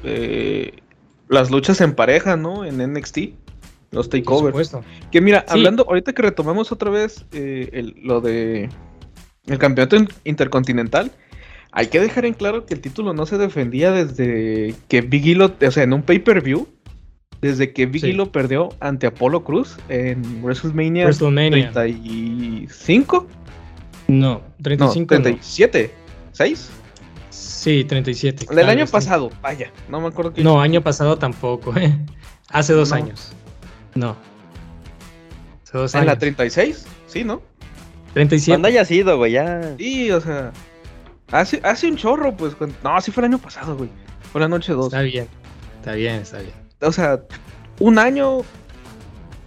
[0.06, 0.72] eh,
[1.30, 2.66] las luchas en pareja, ¿no?
[2.66, 3.36] En NXT,
[3.92, 4.48] los Por takeovers.
[4.68, 4.84] supuesto.
[5.12, 5.54] Que mira, Sí.
[5.54, 8.70] hablando, ahorita que retomamos otra vez eh, el- lo de
[9.48, 11.12] el campeonato in- intercontinental,
[11.76, 15.36] hay que dejar en claro que el título no se defendía desde que Big E
[15.36, 16.68] lo, o sea, en un pay-per-view,
[17.42, 18.12] desde que Big Sí.
[18.12, 21.72] E lo perdió ante Apollo Cruz en WrestleMania WrestleMania.
[21.74, 23.28] 35,
[24.08, 25.22] No, no, 35 no.
[25.24, 25.92] 37,
[26.32, 26.70] 6.
[27.32, 28.46] Sí, 37.
[28.46, 28.92] Del claro, año sí.
[28.92, 30.44] pasado, vaya, no me acuerdo qué.
[30.44, 31.76] No, año pasado tampoco.
[31.78, 31.98] ¿eh?
[32.50, 32.96] Hace dos No.
[32.98, 33.32] años.
[33.96, 34.16] No.
[35.64, 36.20] Hace dos ¿En la años.
[36.20, 36.86] 36?
[37.08, 37.42] Sí, ¿no?
[38.14, 38.52] 37.
[38.52, 39.76] Cuando haya sido, güey, ya.
[39.78, 40.52] Sí, o sea.
[41.34, 42.56] Hace, hace un chorro, pues.
[42.56, 43.90] cuando- No, sí fue el año pasado, güey.
[44.32, 44.86] Fue la noche 2.
[44.88, 45.28] Está bien.
[45.80, 46.54] Está bien, está bien.
[46.82, 47.20] O sea,
[47.80, 48.40] un año.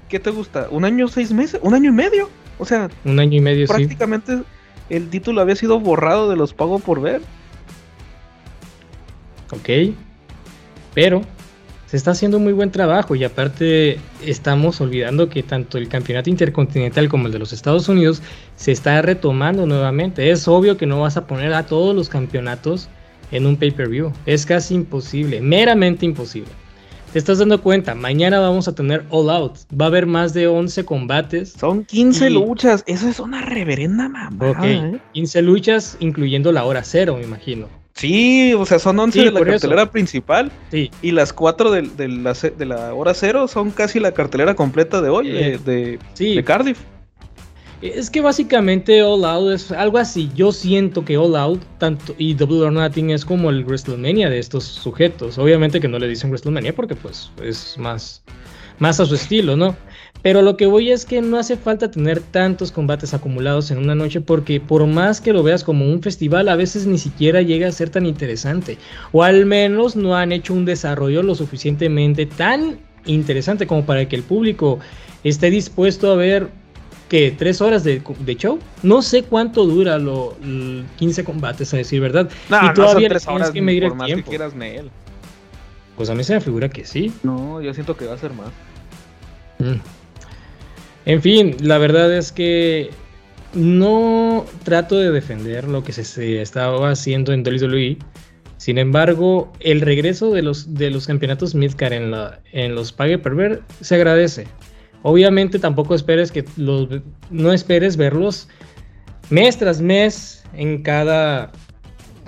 [0.09, 0.69] ¿Qué te gusta?
[0.71, 1.61] ¿Un año, seis meses?
[1.63, 2.29] ¿Un año y medio?
[2.59, 3.73] O sea, Un año y medio, sí.
[3.73, 4.43] prácticamente
[4.89, 7.21] el título había sido borrado de los pagos por ver.
[9.53, 9.95] Ok.
[10.95, 11.23] Pero
[11.87, 17.09] se está haciendo muy buen trabajo y aparte estamos olvidando que tanto el campeonato intercontinental
[17.09, 18.23] como el de los Estados Unidos
[18.57, 20.31] se está retomando nuevamente.
[20.31, 22.89] Es obvio que no vas a poner a todos los campeonatos
[23.31, 24.13] en un pay-per-view.
[24.27, 26.51] Es casi imposible, meramente imposible.
[27.13, 29.59] Te estás dando cuenta, mañana vamos a tener All Out.
[29.81, 31.53] Va a haber más de 11 combates.
[31.53, 32.83] Son 15 Y- luchas.
[32.87, 34.51] Eso es una reverenda mamada.
[34.51, 34.99] Ok, ¿eh?
[35.15, 37.69] 15 luchas, incluyendo la hora cero, me imagino.
[37.97, 39.49] Sí, o sea, son 11 Sí, de la eso.
[39.49, 40.53] cartelera principal.
[40.71, 44.13] Sí, Y las 4 de, de la, ce- de la hora cero son casi la
[44.13, 46.35] cartelera completa de hoy, Eh, de, de- sí.
[46.35, 46.79] de Cardiff.
[47.83, 50.31] Es que básicamente All Out es algo así.
[50.35, 54.39] Yo siento que All Out tanto y Double or Nothing es como el WrestleMania de
[54.39, 55.37] estos sujetos.
[55.39, 58.23] Obviamente que no le dicen WrestleMania porque pues es más,
[58.79, 59.77] más a su estilo, ¿no?
[60.27, 63.95] Pero lo que voy es que no hace falta tener tantos combates acumulados en una
[63.95, 67.69] noche porque por más que lo veas como un festival, a veces ni siquiera llega
[67.69, 68.77] a ser tan interesante.
[69.13, 74.17] O al menos no han hecho un desarrollo lo suficientemente tan interesante como para que
[74.17, 74.81] el público
[75.23, 76.49] esté dispuesto a ver
[77.09, 78.59] que tres horas de, de show.
[78.83, 80.35] No sé cuánto dura los
[80.97, 82.29] 15 combates, a decir verdad.
[82.49, 84.25] No, y no todavía tres horas que medir por el más tiempo.
[84.25, 84.91] que quieras, Nel.
[85.97, 87.13] Pues a mí se me figura que sí.
[87.23, 88.49] No, yo siento que va a ser más.
[89.61, 89.96] Mm.
[91.07, 92.91] En fin, la verdad es que
[93.55, 97.97] no trato de defender lo que se, estaba haciendo en WWE.
[98.57, 103.19] Sin embargo, el regreso de los, de los campeonatos Midcar en, la, en los Pague
[103.19, 104.49] per Ver se agradece.
[105.03, 106.89] Obviamente tampoco esperes que los,
[107.31, 108.49] no esperes verlos
[109.31, 111.53] mes tras mes en cada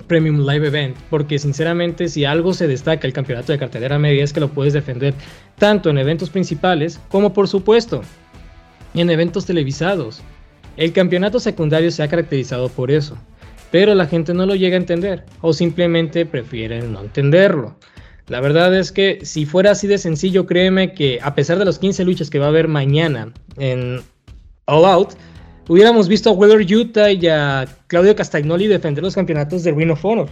[0.07, 4.31] Premium Live Event, porque sinceramente si algo se destaca el campeonato de cartelera media es
[4.31, 5.13] que lo puedes defender
[5.57, 8.01] tanto en eventos principales como por supuesto
[9.01, 10.21] en eventos televisados.
[10.77, 13.17] El campeonato secundario se ha caracterizado por eso,
[13.71, 17.75] pero la gente no lo llega a entender o simplemente prefieren no entenderlo.
[18.27, 21.79] La verdad es que si fuera así de sencillo, créeme que a pesar de los
[21.79, 24.01] 15 luchas que va a haber mañana en
[24.65, 25.13] All Out,
[25.67, 30.05] hubiéramos visto a Weather Utah y a Claudio Castagnoli defender los campeonatos de Ring of
[30.05, 30.29] Honor.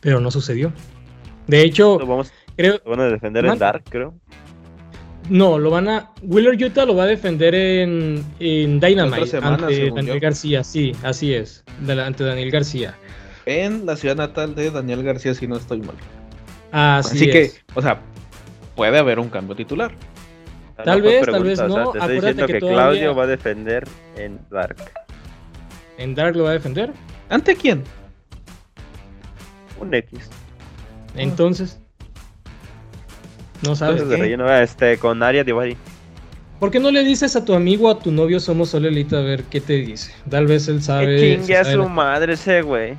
[0.00, 0.72] Pero no sucedió.
[1.46, 3.66] De hecho, Lo vamos, creo, lo van a defender en Manda.
[3.66, 4.14] Dark, creo.
[5.30, 6.10] No, lo van a.
[6.22, 10.20] Wheeler Utah lo va a defender en, en Dynamite semana, ante Daniel yo.
[10.20, 10.62] García.
[10.64, 11.64] Sí, así es.
[11.88, 12.94] ante Daniel García.
[13.46, 15.94] En la ciudad natal de Daniel García, si no estoy mal.
[16.72, 17.64] Así, Así, que, es.
[17.74, 18.00] o sea,
[18.76, 19.92] puede haber un cambio titular.
[20.84, 21.92] Tal vez, tal vez pregunta, o sea, no.
[21.92, 24.76] te estoy Acuérdate diciendo que que, todavía- Claudio va a defender en Dark.
[25.98, 26.92] ¿En Dark lo va a defender?
[27.28, 27.84] ¿Ante quién?
[29.78, 30.30] Un X.
[31.16, 31.80] Entonces.
[33.62, 33.96] No sabes.
[34.02, 34.22] Entonces de qué?
[34.22, 35.76] relleno, este, con Aria Divari.
[36.58, 39.16] ¿Por qué no le dices a tu amigo o a tu novio somos solo elite
[39.16, 40.12] a ver qué te dice?
[40.28, 41.16] Tal vez él sabe.
[41.16, 42.94] Que chingue a su la- madre ese güey.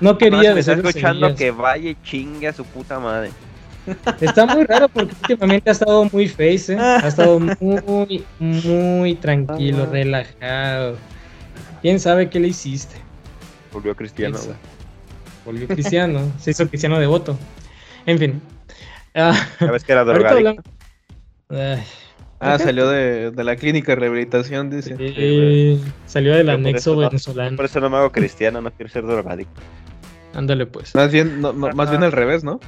[0.00, 3.30] No, quería me está decir escuchando que vaya y chingue a su puta madre.
[4.20, 6.78] Está muy raro porque últimamente ha estado muy face, ¿eh?
[6.78, 9.90] Ha estado muy, muy tranquilo, Ah.
[9.90, 10.96] relajado.
[11.80, 12.96] ¿Quién sabe qué le hiciste?
[13.72, 14.38] Volvió cristiano.
[15.44, 17.36] Volvió cristiano, se hizo cristiano devoto.
[18.08, 18.40] En fin.
[19.14, 20.62] Ah, Ya ves que era drogadicto.
[21.50, 21.84] hablamos-
[22.40, 24.96] Ah, salió de, de la clínica de rehabilitación, dice.
[24.98, 27.56] eh, salió del por anexo no- venezolano.
[27.56, 29.60] Por eso no me hago cristiano, no quiero ser drogadicto.
[30.34, 30.94] Ándale pues.
[30.94, 32.60] Más bien, no, no, más bien al revés, ¿no?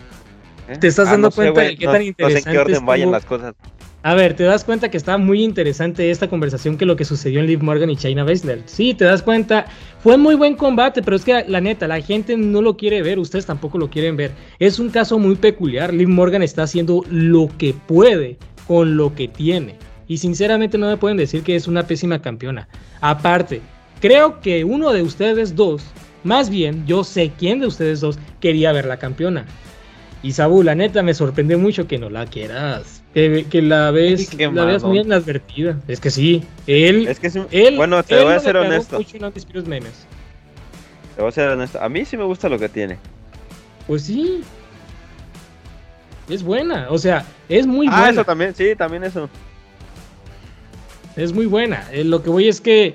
[0.68, 0.76] ¿eh?
[0.79, 2.59] Te estás Ah, dando sé, cuenta de qué no- tan No sé en interesante qué
[2.59, 3.55] orden vayan las cosas.
[4.02, 7.38] A ver, te das cuenta que está muy interesante esta conversación que lo que sucedió
[7.40, 8.62] en Liv Morgan y China Baszler.
[8.64, 9.66] Sí, te das cuenta.
[10.02, 13.18] Fue muy buen combate, pero es que la neta, la gente no lo quiere ver,
[13.18, 14.30] ustedes tampoco lo quieren ver.
[14.58, 15.92] Es un caso muy peculiar.
[15.92, 19.74] Liv Morgan está haciendo lo que puede con lo que tiene.
[20.08, 22.68] Y sinceramente no me pueden decir que es una pésima campeona.
[23.02, 23.60] Aparte,
[24.00, 25.82] creo que uno de ustedes dos,
[26.24, 29.44] más bien, yo sé quién de ustedes dos quería ver la campeona.
[30.22, 32.99] Y Sabu, la neta me sorprende mucho que no la quieras.
[33.14, 34.82] Que, que la ves, la mamón.
[34.82, 35.76] muy inadvertida.
[35.88, 37.08] Es que sí, él.
[37.08, 38.98] Es que sí- él bueno, te él voy a ser honesto.
[38.98, 40.06] mucho en Memes.
[41.16, 41.82] Te voy a ser honesto.
[41.82, 42.98] A mí sí me gusta lo que tiene.
[43.86, 44.42] Pues sí.
[46.28, 48.10] Es buena, o sea, es muy ah, buena.
[48.10, 49.28] eso también, sí, también eso.
[51.16, 51.88] Es muy buena.
[51.90, 52.94] Eh, lo que voy es que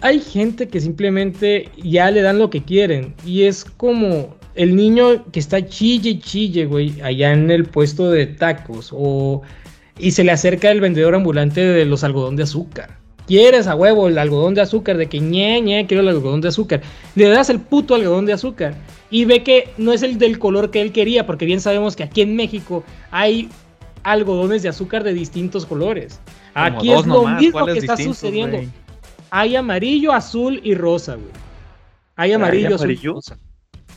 [0.00, 3.14] hay gente que simplemente ya le dan lo que quieren.
[3.26, 8.10] Y es como el niño que está chille y chille, güey, allá en el puesto
[8.10, 9.42] de tacos o
[9.98, 12.98] y se le acerca el vendedor ambulante de los algodón de azúcar.
[13.26, 16.48] Quieres a huevo el algodón de azúcar, de que ñe, ñe, quiero el algodón de
[16.48, 16.82] azúcar.
[17.14, 18.74] Le das el puto algodón de azúcar
[19.10, 22.02] y ve que no es el del color que él quería, porque bien sabemos que
[22.02, 23.48] aquí en México hay
[24.02, 26.20] algodones de azúcar de distintos colores.
[26.52, 28.58] Como Aquí es lo nomás, mismo ¿cuáles que está sucediendo.
[29.30, 31.32] Hay amarillo, azul y rosa, güey.
[32.16, 33.38] Hay amarillo, azul y rosa.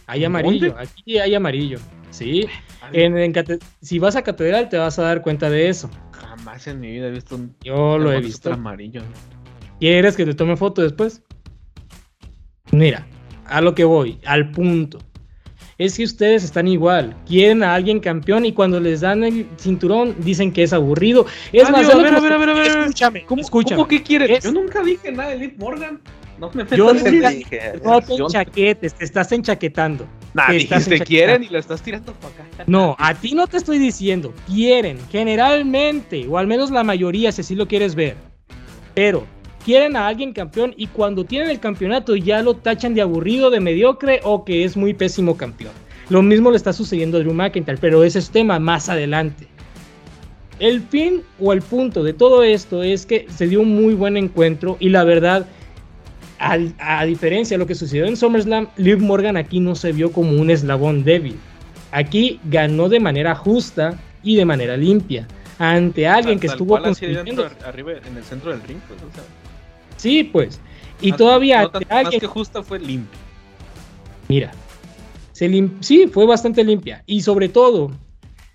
[0.08, 1.80] Hay amarillo, aquí hay amarillo.
[2.10, 2.48] Sí.
[2.94, 3.34] En- en
[3.82, 5.90] si vas a catedral te vas a dar cuenta de eso.
[6.14, 8.52] Jamás en mi vida he visto un Yo lo he visto.
[8.54, 9.02] amarillo.
[9.80, 11.22] ¿Quieres que te tome foto después?
[12.72, 13.06] Mira,
[13.46, 15.00] a lo que voy, al punto.
[15.78, 20.16] Es que ustedes están igual, quieren a alguien campeón y cuando les dan el cinturón
[20.20, 21.28] dicen que es aburrido.
[21.54, 22.68] Es Ah, más, a ver, a ver, a ver, a ver.
[22.80, 23.76] Escúchame, ¿Cómo, escúchame.
[23.76, 24.30] ¿Cómo que quieres?
[24.40, 26.02] Es- Yo nunca dije nada de Liv Morgan.
[26.40, 30.06] No me Yo en dije, No te Yo- enchaquetes, te estás enchaquetando.
[30.34, 32.64] Nah, que estás dijiste en quieren y lo estás tirando para acá.
[32.68, 34.34] No, a ti no te estoy diciendo.
[34.46, 38.16] Quieren, generalmente, o al menos la mayoría, si así lo quieres ver.
[38.94, 39.26] Pero
[39.66, 43.60] quieren a alguien campeón y cuando tienen el campeonato ya lo tachan de aburrido, de
[43.60, 45.72] mediocre o que es muy pésimo campeón.
[46.10, 49.48] Lo mismo le está sucediendo a Drew McIntyre, pero ese es tema más adelante.
[50.60, 54.18] El fin o el punto de todo esto es que se dio un muy buen
[54.18, 55.46] encuentro y la verdad,
[56.40, 60.32] a diferencia de lo que sucedió en SummerSlam, Liv Morgan aquí no se vio como
[60.32, 61.38] un eslabón débil.
[61.92, 65.28] Aquí ganó de manera justa y de manera limpia
[65.60, 67.44] ante alguien que estuvo construyendo.
[67.44, 69.24] dentro, arriba, en el centro del ring, pues, o sea,
[69.96, 70.60] Sí, pues.
[71.02, 73.18] Y todavía no ante tanto- más alguien que justa fue limpio.
[74.28, 74.52] Mira,
[75.32, 77.04] se lim- sí, fue bastante limpia.
[77.08, 77.92] Y sobre todo,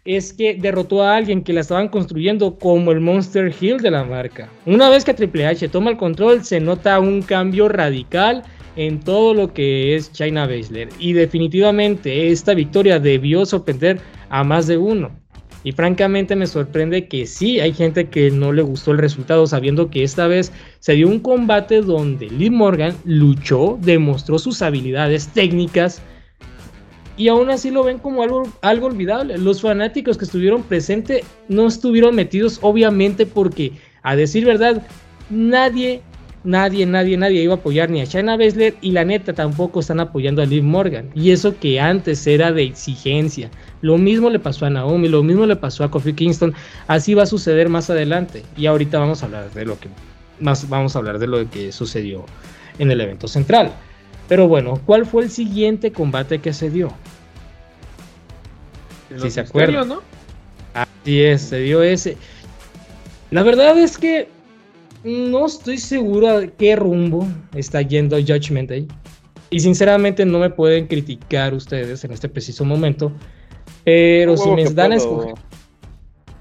[0.05, 4.05] es que derrotó a alguien que la estaban construyendo como el Monster Hill de la
[4.05, 4.49] marca.
[4.67, 8.43] Una vez que Triple H toma el control, se nota un cambio radical
[8.75, 10.88] en todo lo que es China Baszler.
[10.99, 15.12] Y definitivamente esta victoria debió sorprender a más de uno.
[15.65, 19.91] Y francamente me sorprende que sí, hay gente que no le gustó el resultado, sabiendo
[19.91, 26.03] que esta vez se dio un combate donde Liv Morgan luchó, demostró sus habilidades técnicas
[27.16, 29.38] y aún así lo ven como algo, olvidable.
[29.38, 33.72] Los fanáticos que estuvieron presentes no estuvieron metidos, obviamente, porque
[34.03, 34.83] a decir verdad,
[35.31, 36.03] nadie,
[36.44, 40.01] nadie, nadie, nadie iba a apoyar ni a Shayna Baszler y la neta tampoco están
[40.01, 41.11] apoyando a Liv Morgan.
[41.14, 43.51] Y eso que antes era de exigencia.
[43.83, 46.55] Lo mismo le pasó a Naomi, lo mismo le pasó a Kofi Kingston.
[46.87, 48.42] Así va a suceder más adelante.
[48.57, 49.88] Y ahorita vamos a hablar de lo que
[50.40, 52.25] más vamos a hablar de lo que sucedió
[52.79, 53.72] en el evento central.
[54.33, 56.90] Pero bueno, ¿cuál fue el siguiente combate que se dio?
[59.11, 59.88] Si se misterios, acuerdan.
[59.88, 60.01] ¿no?
[60.73, 62.16] Así es, se dio ese.
[63.31, 64.29] La verdad es que
[65.05, 68.88] no estoy seguro a qué rumbo está yendo Judgment Day.
[69.51, 73.12] Y sinceramente no me pueden criticar ustedes en este preciso momento.
[73.85, 75.35] Pero si me dan a escoger,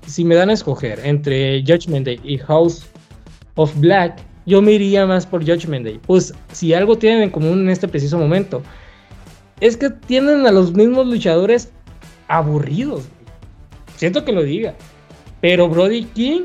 [0.07, 2.85] si me dan a escoger entre Judgment Day y House
[3.55, 5.99] of Black, yo me iría más por Judgment Day.
[6.05, 8.61] Pues si algo tienen en común en este preciso momento,
[9.59, 11.71] es que tienen a los mismos luchadores
[12.27, 13.03] aburridos.
[13.95, 14.73] Siento que lo diga.
[15.41, 16.41] Pero Brody King,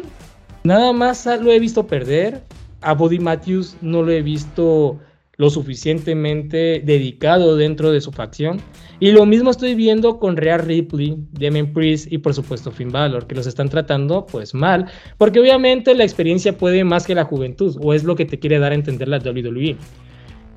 [0.64, 2.42] nada más lo he visto perder.
[2.82, 4.98] A Body Matthews no lo he visto
[5.36, 8.58] lo suficientemente dedicado dentro de su facción.
[9.00, 13.26] Y lo mismo estoy viendo con Rhea Ripley, Damien Priest y por supuesto Finn Balor,
[13.26, 14.86] que los están tratando pues mal,
[15.18, 18.58] porque obviamente la experiencia puede más que la juventud, o es lo que te quiere
[18.58, 19.76] dar a entender la WWE.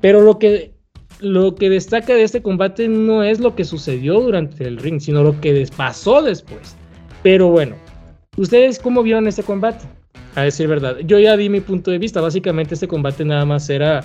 [0.00, 0.72] Pero lo que,
[1.20, 5.22] lo que destaca de este combate no es lo que sucedió durante el ring, sino
[5.22, 6.74] lo que pasó después.
[7.22, 7.76] Pero bueno,
[8.38, 9.86] ¿ustedes cómo vieron este combate?
[10.36, 13.68] A decir verdad, yo ya di mi punto de vista, básicamente este combate nada más
[13.68, 14.04] era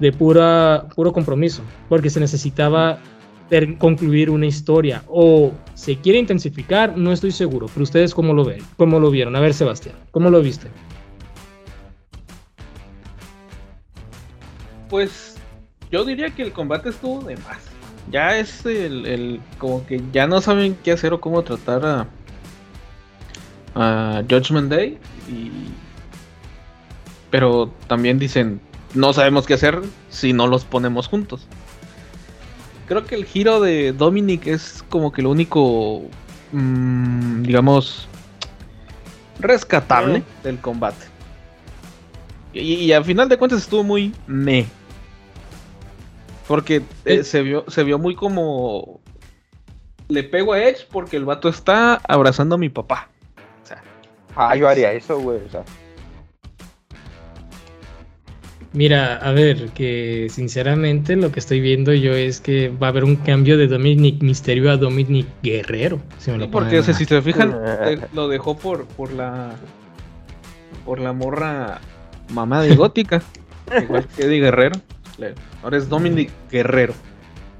[0.00, 2.98] de pura, puro compromiso, porque se necesitaba
[3.78, 8.60] concluir una historia o se quiere intensificar, no estoy seguro, pero ustedes cómo lo ven,
[8.76, 10.66] cómo lo vieron, a ver Sebastián, ¿cómo lo viste?
[14.90, 15.36] Pues
[15.90, 17.58] yo diría que el combate estuvo de más.
[18.10, 22.06] Ya es el, el- como que ya no saben qué hacer o cómo tratar a,
[23.74, 24.98] a Judgment Day.
[25.28, 25.50] Y,
[27.30, 28.60] pero también dicen,
[28.94, 31.46] no sabemos qué hacer si no los ponemos juntos.
[32.86, 36.02] Creo que el giro de Dominic es como que lo único,
[36.52, 38.08] mm, digamos,
[39.40, 41.06] rescatable del combate.
[42.52, 44.66] Y, y al final de cuentas estuvo muy me.
[46.46, 47.24] Porque eh, Eh.
[47.24, 49.00] se, vio, se vio muy como...
[50.08, 53.08] Le pego a Edge porque el vato está abrazando a mi papá.
[53.62, 53.82] O sea,
[54.36, 55.38] Ah, yo haría eso, güey.
[55.38, 55.64] O sea,
[58.74, 63.04] Mira, a ver, que sinceramente lo que estoy viendo yo es que va a haber
[63.04, 66.00] un cambio de Dominic Misterio a Dominic Guerrero.
[66.18, 67.56] Si me lo Porque, o sea, si se fijan,
[68.12, 69.52] lo dejó por, por la.
[70.84, 71.80] Por la morra
[72.32, 73.22] mamá de gótica.
[73.82, 74.80] igual que Eddie Guerrero.
[75.62, 76.94] Ahora es Dominic Guerrero.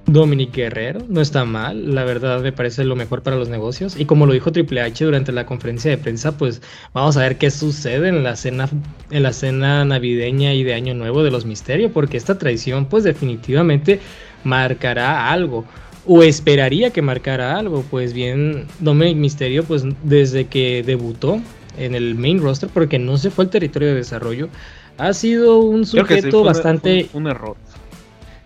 [0.06, 3.98] Dominic Guerrero no está mal, la verdad me parece lo mejor para los negocios.
[3.98, 6.60] Y como lo dijo Triple H durante la conferencia de prensa, pues
[6.92, 8.68] vamos a ver qué sucede en la cena,
[9.10, 13.02] en la cena navideña y de Año Nuevo de los Misterios, porque esta traición, pues
[13.02, 14.00] definitivamente
[14.44, 15.64] marcará algo.
[16.06, 21.40] O esperaría que marcara algo, pues bien, Dominic Misterio, pues desde que debutó
[21.78, 24.50] en el main roster, porque no se fue al territorio de desarrollo,
[24.98, 27.56] ha sido un sí, sujeto un- bastante un error.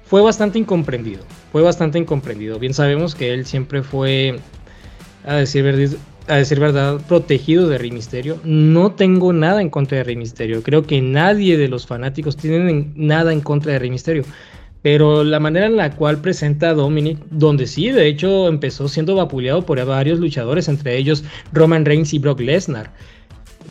[0.09, 1.23] Fue bastante incomprendido.
[1.53, 2.59] Fue bastante incomprendido.
[2.59, 4.39] Bien sabemos que él siempre fue,
[5.25, 5.63] a decir,
[6.61, 8.39] verdad, protegido de Rey Misterio.
[8.45, 10.63] No tengo nada en contra de Rey Misterio.
[10.63, 14.25] Creo que nadie de los fanáticos tienen en- nada en contra de Rey Misterio.
[14.81, 19.17] Pero la manera en la cual presenta a Dominic, donde sí, de hecho, empezó siendo
[19.17, 22.93] vapuleado por varios luchadores, entre ellos Roman Reigns y Brock Lesnar.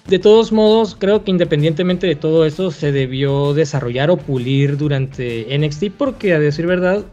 [0.07, 5.45] De todos modos, creo que independientemente de todo esto, se debió desarrollar o pulir durante
[5.57, 7.03] NXT, porque a decir verdad,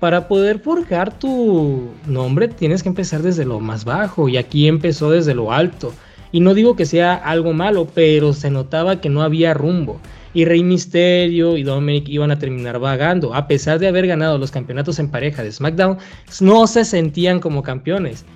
[0.00, 5.10] para poder forjar tu nombre tienes que empezar desde lo más bajo, y aquí empezó
[5.10, 5.94] desde lo alto.
[6.30, 9.98] Y no digo que sea algo malo, pero se notaba que no había rumbo.
[10.34, 13.32] Y Rey Misterio y Dominic iban a terminar vagando.
[13.32, 15.96] A pesar de haber ganado los campeonatos en pareja de SmackDown,
[16.42, 18.26] no se sentían como campeones.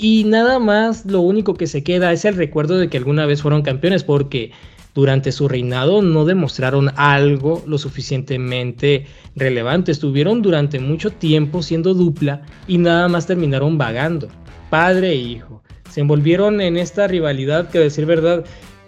[0.00, 3.42] Y nada más lo único que se queda es el recuerdo de que alguna vez
[3.42, 4.52] fueron campeones porque
[4.94, 9.90] durante su reinado no demostraron algo lo suficientemente relevante.
[9.90, 14.28] Estuvieron durante mucho tiempo siendo dupla y nada más terminaron vagando.
[14.70, 15.62] Padre e hijo.
[15.90, 18.44] Se envolvieron en esta rivalidad que a decir verdad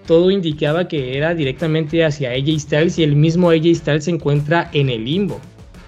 [0.06, 4.70] todo indicaba que era directamente hacia AJ Styles y el mismo AJ Styles se encuentra
[4.72, 5.40] en el limbo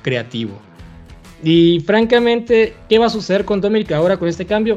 [0.03, 0.59] creativo.
[1.45, 4.77] Y francamente, ¿qué va a suceder con Dominic ahora con este cambio?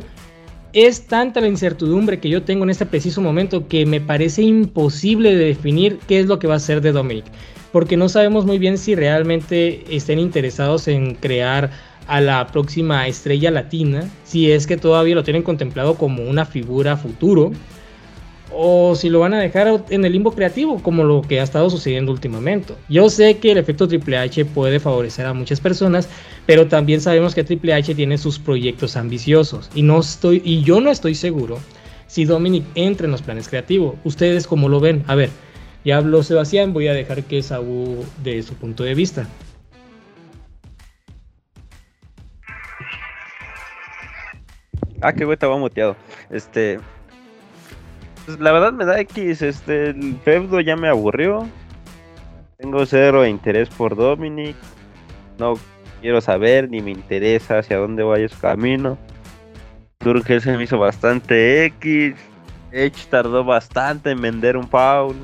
[0.76, 5.34] Es tanta la incertidumbre que yo tengo en este preciso momento que me parece imposible
[5.34, 7.24] de definir qué es lo que va a hacer de Dominic.
[7.72, 11.72] Porque no sabemos muy bien si realmente estén interesados en crear
[12.08, 16.98] a la próxima estrella latina, si es que todavía lo tienen contemplado como una figura
[16.98, 17.54] futuro,
[18.58, 21.70] o si lo van a dejar en el limbo creativo, como lo que ha estado
[21.70, 22.74] sucediendo últimamente.
[22.88, 26.08] Yo sé que el efecto Triple H puede favorecer a muchas personas,
[26.46, 30.80] pero también sabemos que Triple H tiene sus proyectos ambiciosos y no estoy y yo
[30.80, 31.60] no estoy seguro
[32.08, 33.96] si Dominic entra en los planes creativos.
[34.06, 35.04] Ustedes cómo lo ven?
[35.08, 35.32] A ver,
[35.84, 39.28] ya habló Sebastián, voy a dejar que Saúl de su punto de vista.
[45.02, 45.98] Ah, qué güey, estaba muteado.
[46.30, 46.80] Este.
[48.40, 49.42] La verdad me da X.
[49.42, 51.48] Este, el feudo ya me aburrió.
[52.58, 54.56] Tengo cero interés por Dominic.
[55.38, 55.56] No
[56.02, 58.98] quiero saber ni me interesa hacia dónde vaya su camino.
[60.00, 62.16] Turkel se me hizo bastante X.
[62.72, 65.16] Edge tardó bastante en vender un foul.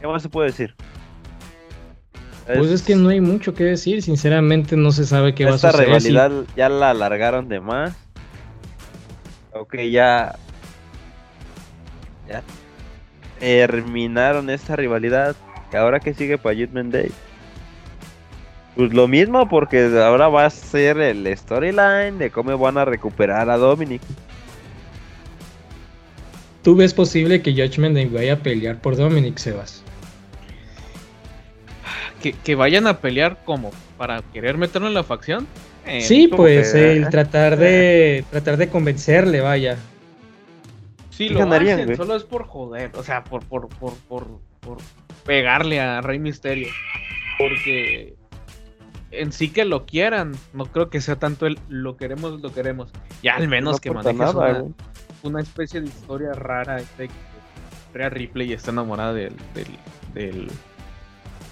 [0.00, 0.74] ¿Qué más se puede decir?
[2.46, 5.54] Pues es que no hay mucho que decir, sinceramente no se sabe qué va a
[5.56, 6.00] Esta suceder.
[6.00, 7.94] si- rivalidad ya la alargaron de más.
[9.52, 10.36] Ok, ya.
[12.28, 12.42] Ya.
[13.40, 15.36] Terminaron esta rivalidad.
[15.72, 17.10] ¿Y ahora que sigue para Judgment Day?
[18.76, 23.50] Pues lo mismo, porque ahora va a ser el storyline de cómo van a recuperar
[23.50, 24.00] a Dominic.
[26.62, 29.82] ¿Tú ves posible que Judgment Day vaya a pelear por Dominic Sebas?
[32.22, 35.46] Que, que vayan a pelear como para querer meterlo en la facción.
[35.86, 39.76] Eh, sí, pues que- el tratar de tratar de convencerle, vaya.
[41.18, 44.38] Sí, ¿Qué lo ganarían, hacen, solo es por joder, o sea, por, por, por, por,
[44.60, 44.78] por
[45.24, 46.68] pegarle a Rey Misterio.
[47.36, 48.14] Porque
[49.10, 52.92] en sí que lo quieran, no creo que sea tanto el lo queremos, lo queremos.
[53.20, 54.64] Ya al menos No que manejes nada,
[55.24, 57.14] una, especie de historia rara de que
[57.94, 59.66] Rhea Ripley está enamorada del, del,
[60.14, 60.48] del,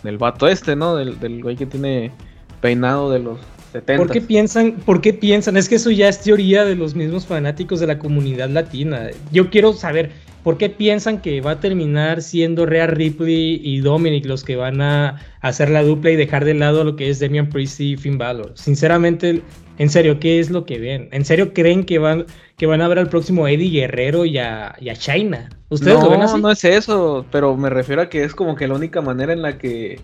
[0.04, 0.94] del vato este, ¿no?
[0.94, 2.12] Del, del güey que tiene
[2.60, 3.40] peinado de los
[3.72, 4.02] 70.
[4.02, 5.56] ¿Por qué piensan, por qué piensan?
[5.56, 9.10] Es que eso ya es teoría de los mismos fanáticos de la comunidad latina.
[9.32, 10.10] Yo quiero saber
[10.46, 14.80] por qué piensan que va a terminar siendo Rhea Ripley y Dominic los que van
[14.80, 18.16] a hacer la dupla y dejar de lado lo que es Damian Priest y Finn
[18.16, 18.52] Balor.
[18.54, 19.42] Sinceramente,
[19.78, 21.08] en serio, ¿qué es lo que ven?
[21.10, 24.76] ¿En serio creen que van, que van a ver al próximo Eddie Guerrero y a,
[24.80, 25.48] y a China?
[25.68, 26.40] ¿Ustedes no, lo ven así?
[26.40, 29.42] no es eso, pero me refiero a que es como que la única manera en
[29.42, 29.98] la que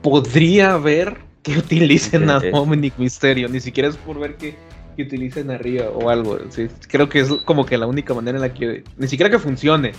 [0.00, 1.16] podría ver
[1.46, 2.40] que utilicen a.
[2.40, 4.56] Dominic Mysterio, ni siquiera es por ver que,
[4.96, 8.36] que utilicen a Ria o algo, sí, creo que es como que la única manera
[8.38, 9.92] en la que, ni siquiera que funcione,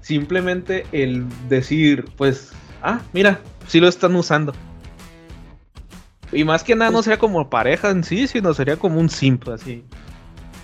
[0.00, 2.50] simplemente el decir, pues
[2.82, 4.52] ah, mira, sí lo están usando.
[6.32, 9.48] Y más que nada no sería como pareja en sí, sino sería como un simp,
[9.48, 9.84] así.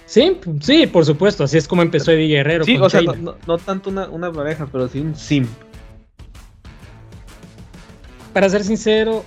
[0.05, 2.65] Sí, sí, por supuesto, así es como empezó Eddie Guerrero.
[2.65, 5.49] Sí, con o sea, no- no tanto una, una pareja, pero sí un simp.
[8.35, 9.25] Para ser sincero,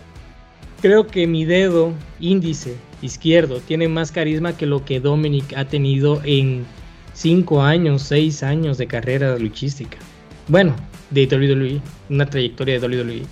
[0.82, 6.22] creo que mi dedo índice izquierdo tiene más carisma que lo que Dominic ha tenido
[6.24, 6.66] en
[7.14, 9.98] 5 años, 6 años de carrera luchística.
[10.48, 10.76] Bueno,
[11.10, 13.24] de WWE, una trayectoria de WWE.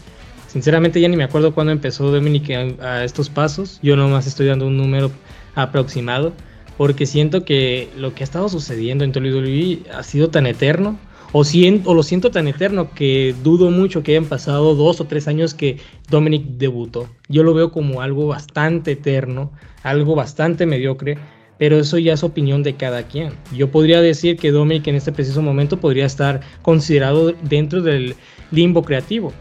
[0.48, 3.80] Sinceramente ya ni me acuerdo cuándo empezó Dominic a, a estos pasos.
[3.82, 5.12] Yo nomás estoy dando un número
[5.56, 6.34] aproximado.
[6.78, 10.98] Porque siento que lo que ha estado sucediendo en WWE ha sido tan eterno.
[11.32, 15.06] O, sien- o lo siento tan eterno que dudo mucho que hayan pasado dos o
[15.06, 15.78] tres años que
[16.10, 17.10] Dominic debutó.
[17.28, 19.52] Yo lo veo como algo bastante eterno,
[19.84, 21.18] algo bastante mediocre,
[21.58, 23.34] pero eso ya es opinión de cada quien.
[23.54, 28.16] Yo podría decir que Dominic en este preciso momento podría estar considerado dentro del
[28.52, 29.34] limbo creativo.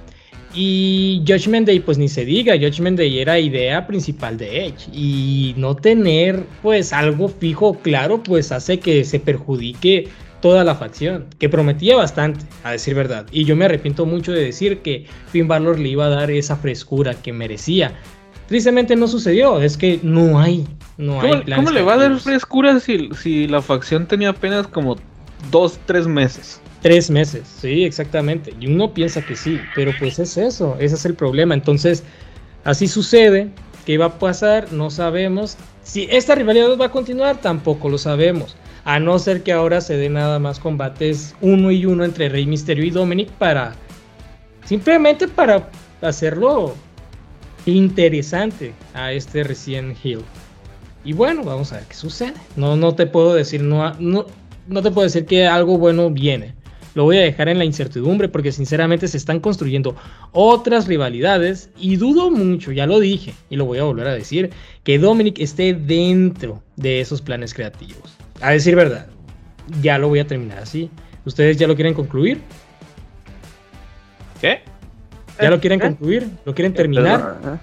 [0.54, 4.88] Y Judgment Day, pues ni se diga, Judgment Day era idea principal de Edge.
[4.92, 10.08] Y no tener pues algo fijo, claro, pues hace que se perjudique
[10.44, 13.26] toda la facción, que prometía bastante, a decir verdad.
[13.32, 16.54] Y yo me arrepiento mucho de decir que Finn Balor le iba a dar esa
[16.54, 17.94] frescura que merecía.
[18.46, 20.66] Tristemente no sucedió, es que no hay,
[20.98, 24.28] no hay ¿Cómo, planes cómo le va a dar frescura si, si la facción tenía
[24.28, 24.98] apenas como
[25.50, 26.60] dos, tres meses?
[26.84, 28.52] Tres meses, sí, exactamente.
[28.60, 31.54] Y uno piensa que sí, pero pues es eso, ese es el problema.
[31.54, 32.04] Entonces,
[32.62, 33.48] así sucede.
[33.86, 34.70] ¿Qué va a pasar?
[34.70, 35.56] No sabemos.
[35.82, 38.54] Si esta rivalidad va a continuar, tampoco lo sabemos.
[38.84, 42.44] A no ser que ahora se den nada más combates uno y uno entre Rey
[42.44, 43.72] Misterio y Dominic para.
[44.66, 45.70] Simplemente para
[46.02, 46.74] hacerlo
[47.64, 50.20] interesante a este recién Hill.
[51.02, 52.34] Y bueno, vamos a ver qué sucede.
[52.56, 54.26] No, no te puedo decir, no, no,
[54.66, 56.62] no te puedo decir que algo bueno viene.
[56.94, 59.96] Lo voy a dejar en la incertidumbre porque sinceramente se están construyendo
[60.32, 64.50] otras rivalidades y dudo mucho, ya lo dije y lo voy a volver a decir,
[64.84, 68.16] que Dominic esté dentro de esos planes creativos.
[68.40, 69.08] A decir verdad,
[69.82, 70.88] ya lo voy a terminar así.
[71.24, 72.40] ¿Ustedes ya lo quieren concluir?
[74.40, 74.60] ¿Qué?
[75.40, 75.82] ¿Ya lo quieren ¿Eh?
[75.82, 76.28] concluir?
[76.44, 77.38] ¿Lo quieren terminar?
[77.44, 77.58] ¿eh?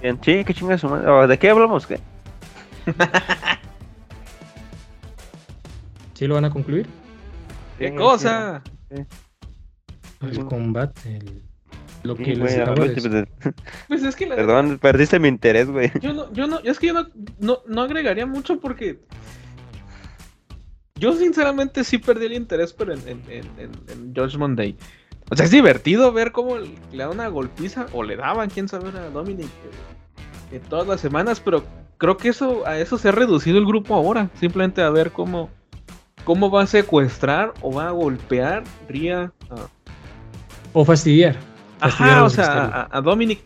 [0.00, 0.84] Bien, sí, qué chingas.
[0.84, 1.86] Oh, ¿De qué hablamos?
[1.86, 1.98] ¿Qué?
[6.14, 6.86] ¿Sí lo van a concluir?
[7.78, 8.62] ¿Qué Sí, cosa?
[10.20, 11.42] El combate, el-
[12.02, 13.28] lo que les acabo de hablo- decir.
[13.88, 15.90] Pues es que la Perdón, perdiste mi interés, güey.
[16.00, 17.06] Yo no, yo no, es que yo no,
[17.38, 19.00] no, no agregaría mucho porque
[20.96, 24.76] yo sinceramente sí perdí el interés, pero en, en, en, en, en Judgment Day.
[25.30, 26.68] O sea, es divertido ver cómo le
[26.98, 31.40] da una golpiza, o le daban, quién sabe, a Dominic eh, eh, todas las semanas,
[31.40, 31.64] pero
[31.98, 34.28] creo que eso a eso se ha reducido el grupo ahora.
[34.38, 35.48] Simplemente a ver cómo,
[36.24, 39.68] cómo va a secuestrar o va a golpear Ria a,
[40.72, 41.36] O fastidiar.
[41.80, 43.40] Ajá, o sea, a, a Dominic.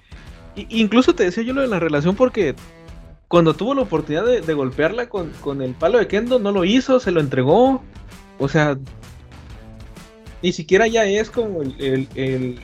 [0.57, 2.55] I- incluso te decía yo lo de la relación porque
[3.29, 6.65] cuando tuvo la oportunidad de, de golpearla con, con el palo de Kendo, no lo
[6.65, 7.83] hizo, se lo entregó.
[8.39, 8.79] O sea,
[10.43, 12.61] ni siquiera ya es como el, el, el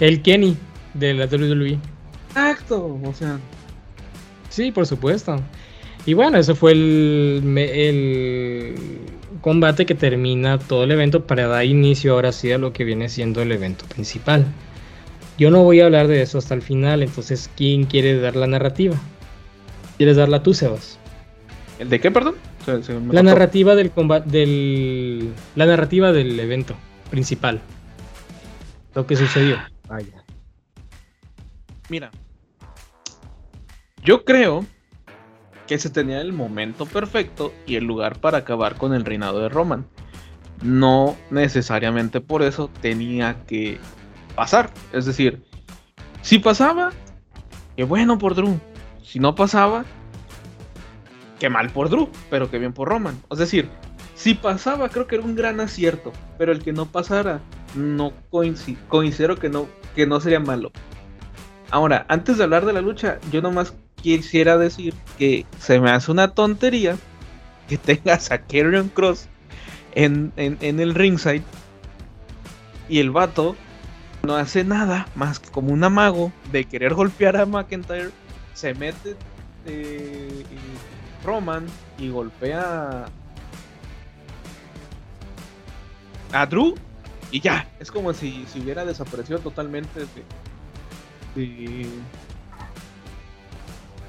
[0.00, 0.56] El Kenny
[0.94, 1.78] de la WWE.
[2.34, 2.98] acto.
[3.04, 3.38] O sea,
[4.48, 5.40] Sí, por supuesto.
[6.06, 8.74] Y bueno, ese fue el, el
[9.40, 13.08] combate que termina todo el evento para dar inicio ahora sí a lo que viene
[13.08, 14.46] siendo el evento principal.
[15.38, 18.46] Yo no voy a hablar de eso hasta el final, entonces ¿quién quiere dar la
[18.46, 18.96] narrativa?
[19.96, 20.98] ¿Quieres darla tú, Sebas?
[21.78, 22.34] ¿el de qué, perdón?
[22.64, 26.74] Se- se me La narrativa del combate del la narrativa del evento
[27.10, 27.60] principal.
[28.94, 29.58] Lo que sucedió.
[29.88, 30.24] Vaya.
[31.88, 32.10] Mira,
[34.04, 34.64] yo creo
[35.68, 39.50] que se tenía el momento perfecto y el lugar para acabar con el reinado de
[39.50, 39.86] Roman.
[40.62, 43.78] No necesariamente por eso tenía que
[44.34, 44.70] pasar.
[44.92, 45.44] Es decir,
[46.22, 46.90] si pasaba,
[47.76, 48.58] qué bueno por Drew.
[49.04, 49.84] Si no pasaba,
[51.38, 53.20] qué mal por Drew, pero qué bien por Roman.
[53.30, 53.68] Es decir,
[54.14, 57.40] si pasaba, creo que era un gran acierto, pero el que no pasara,
[57.76, 60.72] no considero que no, que no sería malo.
[61.70, 66.10] Ahora, antes de hablar de la lucha, yo nomás quisiera decir que se me hace
[66.10, 66.96] una tontería
[67.68, 69.28] que tengas a Karrion Cross
[69.94, 71.42] en, en, el ringside
[72.88, 73.56] y el vato
[74.22, 78.10] no hace nada más que como un amago de querer golpear a McIntyre.
[78.54, 79.16] Se mete
[79.66, 80.44] eh,
[81.24, 81.66] Roman
[81.98, 83.06] y golpea
[86.32, 86.74] a Drew
[87.30, 87.68] y ya.
[87.78, 90.06] Es como si, si hubiera desaparecido totalmente
[91.34, 91.86] de-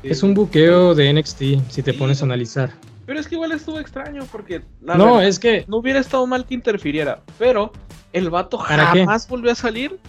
[0.04, 1.98] Es un buqueo de NXT, si te Sí.
[1.98, 2.72] pones a analizar.
[3.06, 6.26] Pero es que igual estuvo extraño porque la No, verdad, es que no hubiera estado
[6.28, 7.22] mal que interfiriera.
[7.38, 7.72] Pero
[8.14, 10.00] el vato jamás volvió a salir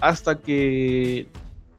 [0.00, 1.26] hasta que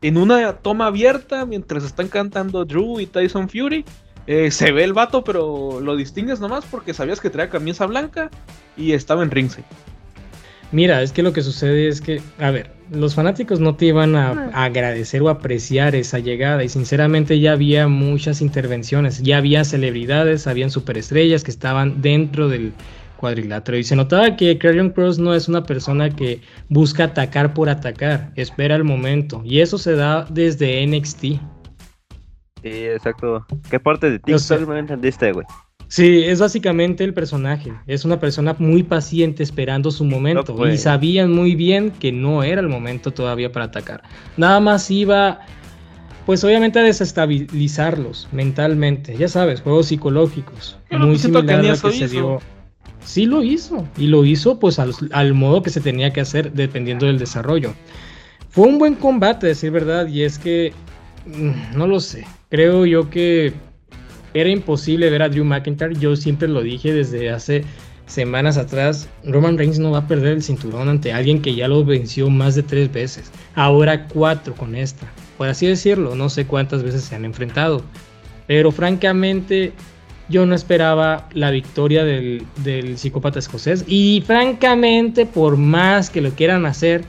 [0.01, 3.83] en una toma abierta, mientras están cantando Drew y Tyson Fury,
[4.27, 8.29] eh, se ve el vato, pero lo distingues nomás porque sabías que traía camisa blanca
[8.77, 9.65] y estaba en ringside.
[10.71, 14.15] Mira, es que lo que sucede es que, a ver, los fanáticos no te iban
[14.15, 19.63] a, a agradecer o apreciar esa llegada y sinceramente ya había muchas intervenciones, ya había
[19.63, 22.73] celebridades, habían superestrellas que estaban dentro del
[23.17, 27.69] cuadrilátero y se notaba que Karrion Cross no es una persona que busca atacar por
[27.69, 31.21] atacar, espera el momento y eso se da desde NXT.
[31.21, 31.39] Sí,
[32.63, 33.45] exacto.
[33.69, 34.55] ¿Qué parte de sé.
[34.55, 35.45] TikTok no entendiste, güey?
[35.95, 37.71] Sí, es básicamente el personaje.
[37.87, 40.53] Es una persona muy paciente esperando su momento.
[40.53, 44.03] No, y sabían muy bien que no era el momento todavía para atacar.
[44.35, 45.39] Nada más iba,
[46.25, 49.15] pues obviamente a desestabilizarlos mentalmente.
[49.15, 50.77] Ya sabes, juegos psicológicos.
[50.89, 52.07] Pero muy que similar a lo que se hizo.
[52.07, 52.41] dio.
[53.05, 53.87] Sí lo hizo.
[53.97, 57.73] Y lo hizo pues al, al modo que se tenía que hacer dependiendo del desarrollo.
[58.49, 60.07] Fue un buen combate, decir verdad.
[60.07, 60.73] Y es que,
[61.25, 62.27] mm, no lo sé.
[62.49, 63.53] Creo yo que
[64.35, 65.95] era imposible ver a Drew McIntyre.
[65.95, 67.63] Yo siempre lo dije desde hace
[68.05, 69.09] semanas atrás.
[69.23, 72.53] Roman Reigns no va a perder el cinturón ante alguien que ya lo venció más
[72.53, 73.31] de tres veces.
[73.55, 75.07] Ahora cuatro con esta.
[75.37, 77.81] Por así decirlo, no sé cuántas veces se han enfrentado.
[78.45, 79.71] Pero francamente,
[80.27, 83.85] yo no esperaba la victoria del, del psicópata escocés.
[83.87, 87.05] Y francamente, por más que lo quieran hacer,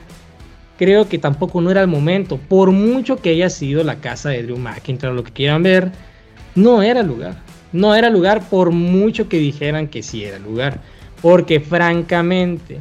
[0.77, 2.37] creo que tampoco no era el momento.
[2.37, 5.91] Por mucho que haya sido la casa de Drew McIntyre, lo que quieran ver,
[6.57, 7.37] no era lugar.
[7.71, 10.81] No era lugar por mucho que dijeran que sí era lugar.
[11.21, 12.79] Porque francamente,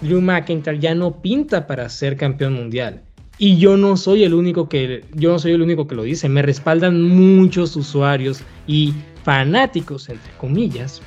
[0.00, 3.02] Drew McIntyre ya no pinta para ser campeón mundial.
[3.36, 6.28] Y yo no soy el único que yo no soy el único que lo dice,
[6.28, 8.94] me respaldan muchos usuarios y
[9.24, 11.02] fanáticos entre comillas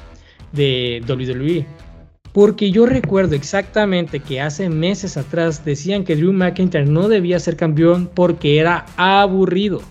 [0.52, 1.66] de WWE.
[2.34, 7.56] Porque yo recuerdo exactamente que hace meses atrás decían que Drew McIntyre no debía ser
[7.56, 9.82] campeón porque era aburrido.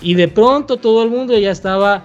[0.00, 2.04] Y de pronto todo el mundo ya estaba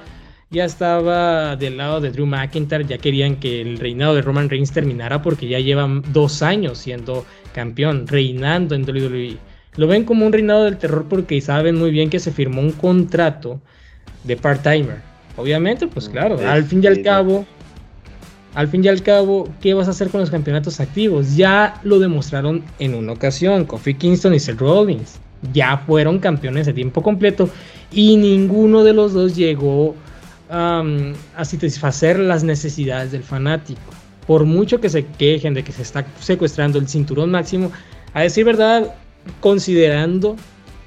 [0.52, 4.74] ya estaba del lado de Drew McIntyre, ya querían que el reinado de Roman Reigns
[4.74, 9.38] terminara porque ya llevan dos años siendo campeón, reinando en WWE.
[9.78, 12.74] Lo ven como un reinado del terror porque saben muy bien que se firmó un
[12.74, 13.62] contrato
[14.26, 15.02] de part-timer.
[15.38, 17.46] Obviamente, pues claro, Sí, al fin y al sí, cabo,
[18.54, 21.38] al fin y al cabo, ¿qué vas a hacer con los campeonatos activos?
[21.38, 25.22] Ya lo demostraron en una ocasión, Kofi Kingston y Seth Rollins.
[25.54, 27.50] Ya fueron campeones de tiempo completo
[27.92, 29.96] y ninguno de los dos llegó
[30.50, 30.84] a
[31.44, 33.80] satisfacer las necesidades del fanático.
[34.28, 37.72] Por mucho que se quejen de que se está secuestrando el cinturón máximo,
[38.14, 38.94] a decir verdad,
[39.40, 40.36] considerando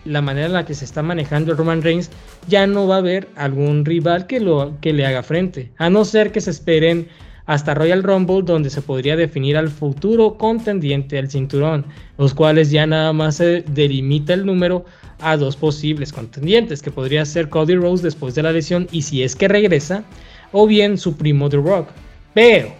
[0.05, 2.11] la manera en la que se está manejando Roman Reigns,
[2.47, 6.05] ya no va a haber algún rival que, lo, que le haga frente, a no
[6.05, 7.09] ser que se esperen
[7.47, 11.85] hasta Royal Rumble, donde se podría definir al futuro contendiente al cinturón,
[12.19, 14.85] los cuales ya nada más se delimita el número
[15.21, 19.23] a dos posibles contendientes, que podría ser Cody Rose después de la lesión y si
[19.23, 20.05] es que regresa,
[20.53, 21.89] o bien su primo The Rock.
[22.33, 22.73] Pero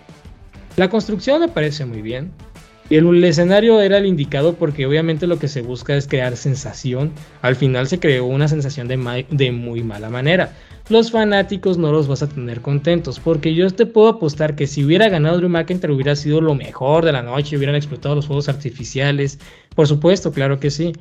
[0.77, 2.31] la construcción me parece muy bien.
[2.91, 7.13] Y el, escenario era el indicado porque obviamente lo que se busca es crear sensación.
[7.41, 10.53] Al final se creó una sensación de, muy mala manera.
[10.91, 14.85] Los fanáticos no los vas a tener contentos porque yo te puedo apostar que si
[14.85, 18.51] hubiera ganado Drew McIntyre hubiera sido lo mejor de la noche, hubieran explotado los fuegos
[18.51, 19.39] artificiales.
[19.75, 20.93] Por supuesto, claro que sí.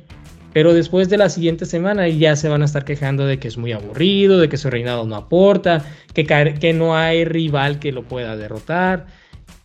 [0.54, 3.58] Pero después de la siguiente semana ya se van a estar quejando de que es
[3.58, 8.36] muy aburrido, de que su reinado no aporta, que no hay rival que lo pueda
[8.36, 9.06] derrotar.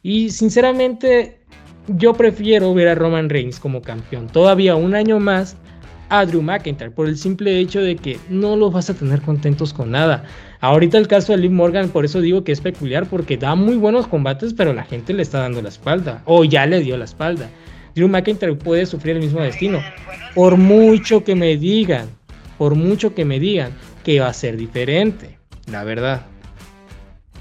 [0.02, 1.39] Y sinceramente,
[1.98, 5.58] yo prefiero ver a Roman Reigns como campeón todavía un año más
[6.10, 9.74] a Drew McIntyre por el simple hecho de que no los vas a tener contentos
[9.74, 10.24] con nada.
[10.60, 13.78] Ahorita el caso de Liv Morgan, por eso digo que es peculiar porque da muy
[13.78, 17.06] buenos combates, pero la gente le está dando la espalda o ya le dio la
[17.06, 17.50] espalda.
[17.96, 19.80] Drew McIntyre puede sufrir el mismo destino.
[20.36, 22.10] Por mucho que me digan,
[22.58, 23.72] por mucho que me digan
[24.04, 25.38] que va a ser diferente,
[25.72, 26.26] la verdad.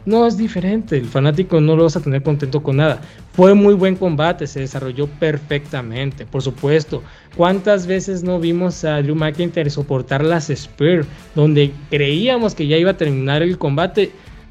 [0.09, 3.03] No es diferente, el fanático no lo vas a tener contento con nada.
[3.35, 7.03] Fue muy buen combate, se desarrolló perfectamente, por supuesto.
[7.37, 11.05] ¿Cuántas veces no vimos a Drew McIntyre soportar las Spear,
[11.35, 14.11] donde creíamos que ya iba a terminar el combate?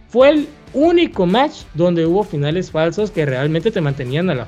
[0.10, 4.46] Fue el único match donde hubo finales falsos que realmente te mantenían al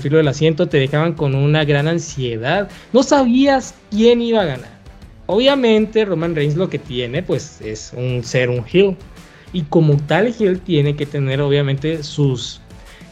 [0.00, 2.68] filo del asiento, te dejaban con una gran ansiedad.
[2.92, 4.82] No sabías quién iba a ganar.
[5.26, 8.98] Obviamente Roman Reigns lo que tiene pues es un ser un heel.
[9.52, 12.60] Y como tal heel tiene que tener obviamente sus,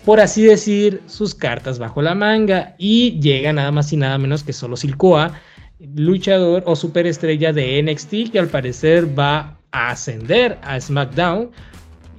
[0.04, 2.74] por así decir, sus cartas bajo la manga.
[2.78, 5.32] Y llega nada más y nada menos que solo Silcoa,
[5.94, 11.50] luchador o superestrella de NXT que al parecer va a ascender a SmackDown.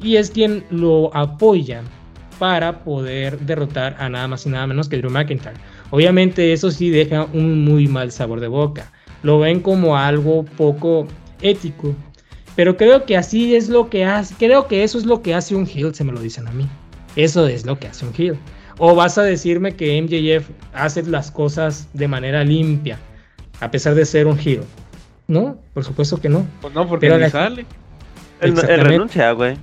[0.01, 1.83] Y es quien lo apoya
[2.41, 5.53] para poder derrotar a nada más y nada menos que Drew McIntyre.
[5.91, 8.91] Obviamente eso sí deja un muy mal sabor de boca.
[9.21, 11.07] Lo ven como algo poco
[11.43, 11.93] ético.
[12.55, 15.55] Pero creo que así es lo que hace, creo que eso es lo que hace
[15.55, 16.67] un heel, se me lo dicen a mí.
[17.15, 18.37] Eso es lo que hace un heel.
[18.77, 22.97] O vas a decirme que MJF hace las cosas de manera limpia,
[23.59, 24.63] a pesar de ser un heel.
[25.27, 26.45] No, por supuesto que no.
[26.61, 27.65] Pues no, porque Pero ni la- sale.
[28.41, 29.55] Él, renuncia, güey.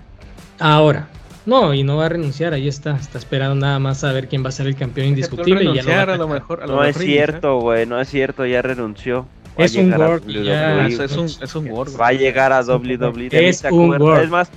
[0.59, 1.09] Ahora,
[1.47, 2.97] no, y no va a renunciar, ahí está.
[2.97, 5.65] Está esperando nada más a ver quién va a ser el campeón indiscutible.
[5.65, 6.63] y ya no va a renunciar a lo mejor.
[6.63, 9.27] a lo No es cierto, güey, no es cierto, ya renunció.
[9.59, 9.93] Va a Es un.
[9.93, 12.01] Ah, es un, es un Word.
[12.01, 13.29] Va a llegar a WWE.
[13.49, 14.23] Es ¿te un work.
[14.25, 14.51] Es más,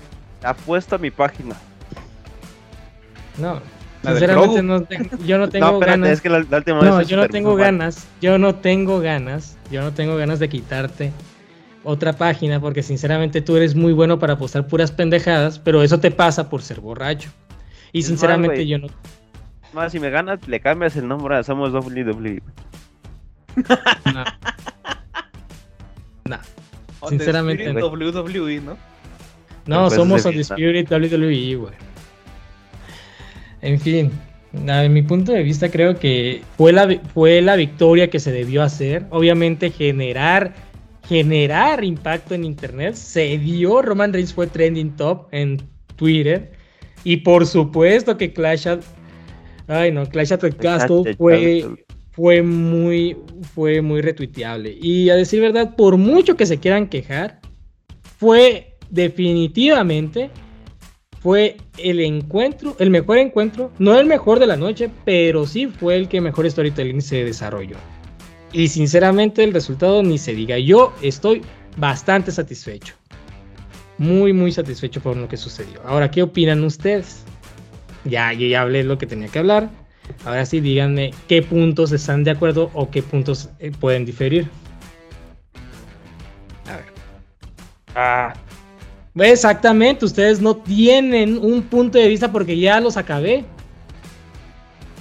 [0.43, 1.56] apuesto a mi página.
[3.38, 3.62] No,
[4.04, 6.10] sinceramente no tengo- yo no tengo no, espérate, ganas.
[6.12, 7.60] es que la, la última vez No, yo no tengo mal.
[7.60, 11.12] ganas, yo no tengo ganas, yo no tengo ganas de quitarte
[11.84, 16.12] otra página porque sinceramente tú eres muy bueno para apostar puras pendejadas, pero eso te
[16.12, 17.30] pasa por ser borracho.
[17.91, 18.88] Y Es sinceramente yo no...
[19.74, 22.41] Más, si me ganas, le cambias el nombre a Somos WWE.
[24.14, 24.24] no.
[27.07, 27.88] Sinceramente no.
[27.88, 28.77] WWE, ¿no?
[29.65, 31.73] No, Pues somos Undisputed WWE, güey.
[33.61, 34.11] En fin,
[34.67, 38.63] a mi punto de vista creo que fue la, fue la victoria que se debió
[38.63, 39.05] hacer.
[39.11, 40.53] Obviamente generar,
[41.07, 42.95] generar impacto en internet.
[42.95, 45.61] Se dio, Roman Reigns fue trending top en
[45.95, 46.51] Twitter.
[47.03, 48.79] Y por supuesto que Clash at,
[49.67, 51.65] ay no, Clash at the Castle fue,
[52.12, 53.18] fue muy,
[53.53, 54.78] fue muy retuiteable.
[54.82, 57.39] Y a decir verdad, por mucho que se quieran quejar,
[58.18, 60.30] fue definitivamente
[61.22, 65.95] fue el encuentro, el mejor encuentro, no el mejor de la noche, pero sí fue
[65.95, 67.78] el que mejor storytelling se desarrolló.
[68.51, 70.57] Y sinceramente el resultado ni se diga.
[70.57, 71.43] Yo estoy
[71.78, 72.95] bastante satisfecho.
[73.99, 75.80] Muy, muy satisfecho por lo que sucedió.
[75.86, 77.24] Ahora, ¿qué opinan ustedes?
[78.03, 79.70] Ya, yo ya hablé lo que tenía que hablar.
[80.26, 84.47] Ahora sí, díganme qué puntos están de acuerdo o qué puntos eh, pueden diferir.
[86.68, 86.86] A ver.
[87.95, 88.34] Ah.
[89.16, 93.43] Exactamente, ustedes no tienen un punto de vista porque ya los acabé.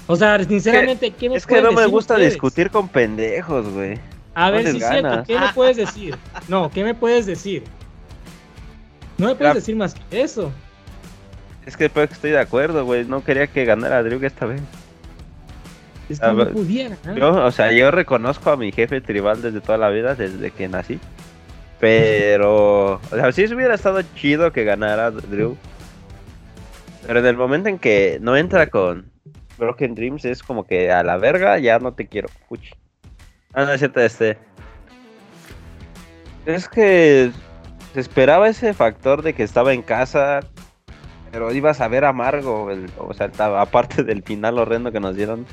[0.07, 2.33] O sea, sinceramente, ¿qué me Es que no me gusta ustedes?
[2.33, 3.99] discutir con pendejos, güey.
[4.35, 5.23] A ver, No si es cierto.
[5.27, 6.17] ¿qué me puedes decir?
[6.49, 7.63] No, ¿qué me puedes decir?
[9.19, 10.51] No me puedes decir más que eso.
[11.67, 13.05] Es que pues, estoy de acuerdo, güey.
[13.05, 14.61] No quería que ganara Drew esta vez.
[16.11, 16.97] Es que A no pudiera.
[17.07, 17.15] ¿ah?
[17.17, 20.69] Yo, o sea, yo reconozco a mi jefe tribal desde toda la vida, desde que
[20.69, 20.99] nací.
[21.79, 25.57] Pero, o sea, sí hubiera estado chido que ganara Drew.
[27.07, 29.11] Pero en el momento en que no entra con
[29.57, 32.29] Broken Dreams, es como que a la verga ya no te quiero.
[32.49, 32.71] Puchi.
[33.55, 34.37] Ah, no es cierto, este.
[36.47, 37.31] Es que
[37.95, 40.41] se esperaba ese factor de que estaba en casa,
[41.33, 43.31] pero ibas a ver amargo, el- o sea,
[43.61, 45.47] aparte del final horrendo que nos dieron.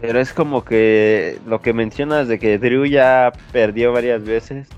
[0.00, 4.68] Pero es como que lo que mencionas de que Drew ya perdió varias veces.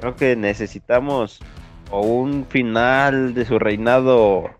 [0.00, 1.40] Creo que necesitamos
[1.90, 4.50] o un final de su reinado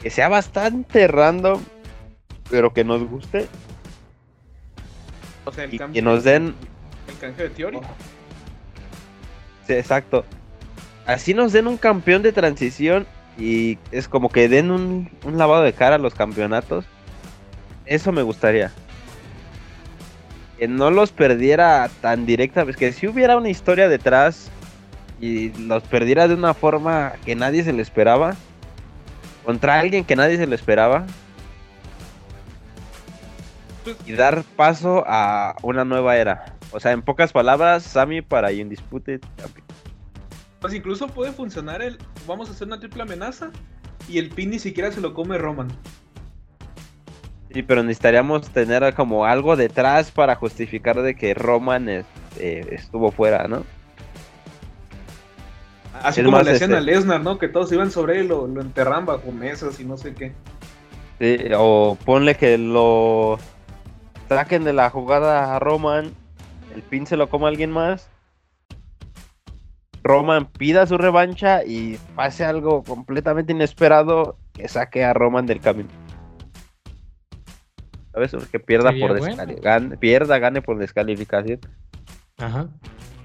[0.00, 1.62] que sea bastante random,
[2.50, 3.50] pero que nos guste
[5.44, 5.92] O sea, el y cambio.
[5.92, 6.54] que nos den
[7.06, 7.82] El canje de Theory.
[9.66, 10.26] Sí, exacto.
[11.06, 13.06] Así nos den un campeón de transición
[13.36, 16.86] y es como que den un, un lavado de cara a los campeonatos.
[17.86, 18.70] Eso me gustaría.
[20.58, 24.50] Que no los perdiera tan directa, pues que si hubiera una historia detrás
[25.20, 28.36] y los perdiera de una forma que nadie se lo esperaba,
[29.44, 31.06] contra alguien que nadie se lo esperaba,
[34.06, 36.56] y dar paso a una nueva era.
[36.72, 39.66] O sea, en pocas palabras, Sammy para Undisputed Champion.
[40.60, 41.98] Pues incluso puede funcionar el.
[42.26, 43.50] Vamos a hacer una triple amenaza.
[44.08, 45.68] Y el pin ni siquiera se lo come Roman.
[47.54, 52.04] Sí, pero necesitaríamos tener como algo detrás para justificar de que Roman es-
[52.38, 53.62] eh, estuvo fuera, ¿no?
[56.02, 57.38] Así Es como le hacían este- a Lesnar, ¿no?
[57.38, 60.32] Que todos iban sobre él, lo, lo enterran bajo mesas y no sé qué.
[61.20, 63.38] Sí, o ponle que lo
[64.28, 66.12] saquen de la jugada a Roman,
[66.74, 68.10] el pin se lo coma alguien más.
[70.02, 75.88] Roman pida su revancha y pase algo completamente inesperado que saque a Roman del camino.
[78.14, 78.32] ¿Sabes?
[78.50, 79.34] Que pierda Sería por bueno.
[79.36, 81.58] descali- gane- pierda, gane por descalificación.
[82.38, 82.68] Ajá.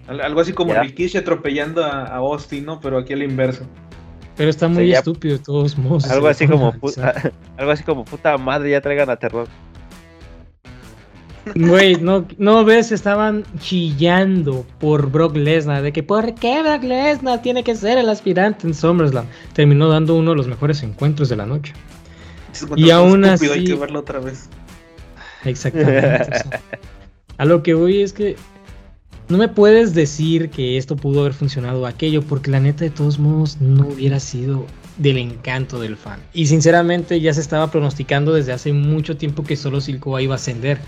[0.08, 0.74] Al- Algo así como.
[0.74, 2.80] Rikishi atropellando a, a Austin, ¿no?
[2.80, 3.66] Pero aquí a la inversa.
[4.36, 6.10] Pero está muy Sería- estúpido de todos modos.
[6.10, 7.14] Algo así como puta,
[7.58, 9.48] algo así como puta madre, ya traigan a terror.
[11.56, 17.42] Güey, no, no ves, estaban chillando por Brock Lesnar, de que por qué Brock Lesnar
[17.42, 19.26] tiene que ser el aspirante en SummerSlam.
[19.54, 21.74] Terminó dando uno de los mejores encuentros de la noche.
[22.76, 24.50] Y aún estúpido, Hay así- que verlo otra vez.
[25.46, 26.60] Exactamente.
[27.38, 28.36] a lo que voy es que
[29.30, 33.20] no me puedes decir que esto pudo haber funcionado aquello, porque la neta de todos
[33.20, 34.66] modos no hubiera sido
[34.98, 36.20] del encanto del fan.
[36.34, 40.38] Y sinceramente ya se estaba pronosticando desde hace mucho tiempo que solo Silcoa iba a
[40.38, 40.80] ascender.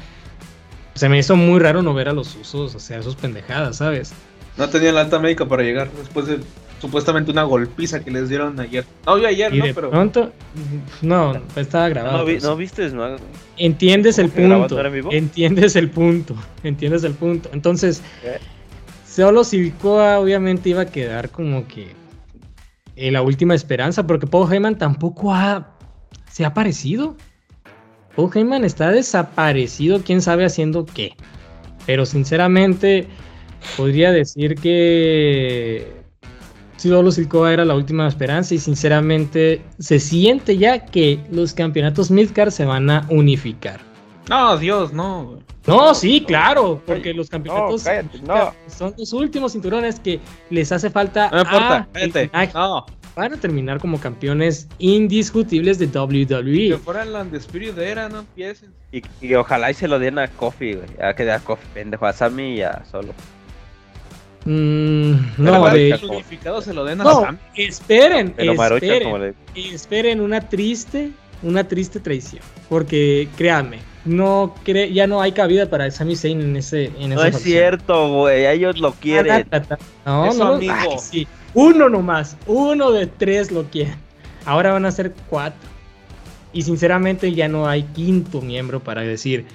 [0.95, 4.11] Se me hizo muy raro no ver a los usos, o sea, esos pendejadas, ¿sabes?
[4.57, 6.39] No tenían la alta médica para llegar después de
[6.81, 8.83] supuestamente una golpiza que les dieron ayer.
[9.05, 9.65] No, yo ayer, Y ¿no?
[9.65, 10.31] de Pero pronto,
[11.01, 12.17] no, estaba grabado.
[12.17, 12.43] ¿No, vi- pues.
[12.43, 13.19] no viste Smack?
[13.57, 15.11] Entiendes el ¿Cómo que grabando punto.
[15.15, 16.35] Entiendes el punto.
[16.63, 17.49] Entiendes el punto.
[17.53, 18.39] Entonces, ¿Qué?
[19.07, 21.89] solo Silcoa obviamente iba a quedar como que
[22.95, 25.75] en la última esperanza, porque Paul Heyman tampoco ha,
[26.29, 27.15] se ha aparecido.
[28.15, 31.13] Paul Heyman está desaparecido, quién sabe haciendo qué.
[31.85, 33.07] Pero sinceramente,
[33.77, 36.00] podría decir que
[36.89, 42.51] solo Silcoa era la última esperanza y sinceramente se siente ya que los campeonatos Midcard
[42.51, 43.79] se van a unificar.
[44.29, 45.25] No, Dios, no.
[45.25, 45.41] güey.
[45.67, 48.51] No, sí, claro, porque los campeonatos cállate, no.
[48.67, 50.19] son los últimos cinturones que
[50.49, 51.29] les hace falta.
[51.31, 51.87] No importa,
[52.33, 52.85] a No.
[53.15, 56.77] Van a terminar como campeones indiscutibles de Que WWE.
[56.77, 58.73] fueran la Spirit era, no empiecen.
[58.93, 60.87] Y, y ojalá y se lo den a Kofi, güey.
[60.97, 63.13] Ya que a Kofi, pendejo, a Sammy y a Solo.
[64.45, 65.97] Mm, no, de
[66.61, 71.11] se lo den a No, esperen, esperen, esperen una triste,
[71.43, 76.55] una triste traición, porque créanme, no cre- ya no hay cabida para Sami Zayn en
[76.55, 77.41] ese, en No esa es facción.
[77.53, 78.47] cierto, güey.
[78.47, 79.45] Ellos lo quieren.
[80.05, 80.73] No, Es no, amigo.
[80.75, 81.27] ay, sí.
[81.53, 83.93] Uno nomás, uno de tres lo quiere.
[84.45, 85.69] Ahora van a ser cuatro.
[86.53, 89.45] Y sinceramente ya no hay quinto miembro para decir.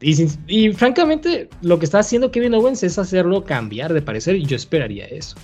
[0.00, 4.54] Y, francamente, lo que está haciendo Kevin Owens es hacerlo cambiar de parecer y yo
[4.56, 5.36] esperaría eso.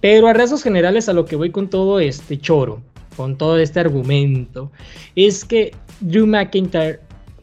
[0.00, 2.82] Pero a rasgos generales, a lo que voy con todo este choro,
[3.16, 4.70] con todo este argumento,
[5.16, 7.00] es que Drew McIntyre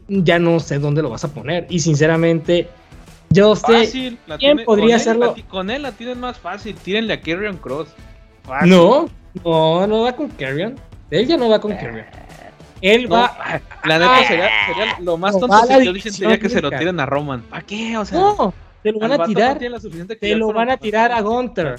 [0.07, 1.65] ya no sé dónde lo vas a poner.
[1.69, 2.67] Y sinceramente,
[3.31, 3.61] yo sé.
[3.61, 4.19] Fácil.
[4.27, 5.35] ¿quién tiene- podría con hacerlo?
[5.49, 6.75] con él la tienen más fácil.
[6.75, 7.87] Tírenle a Carrion Cross.
[8.43, 8.69] Fácil.
[8.69, 9.09] No,
[9.43, 10.75] no, no va con Carrion.
[11.09, 12.05] Él ya no va con Carrion.
[12.81, 13.61] Él No, va.
[13.85, 14.23] La neta Ah.
[14.27, 17.41] sería, sería lo más tonto si yo dicen sería que se lo tiren a Roman.
[17.43, 17.97] ¿Para qué?
[17.97, 18.53] O sea, No,
[18.83, 19.57] te lo van a no tirar.
[20.19, 21.21] Te lo van a tirar a.
[21.21, 21.75] Gunter.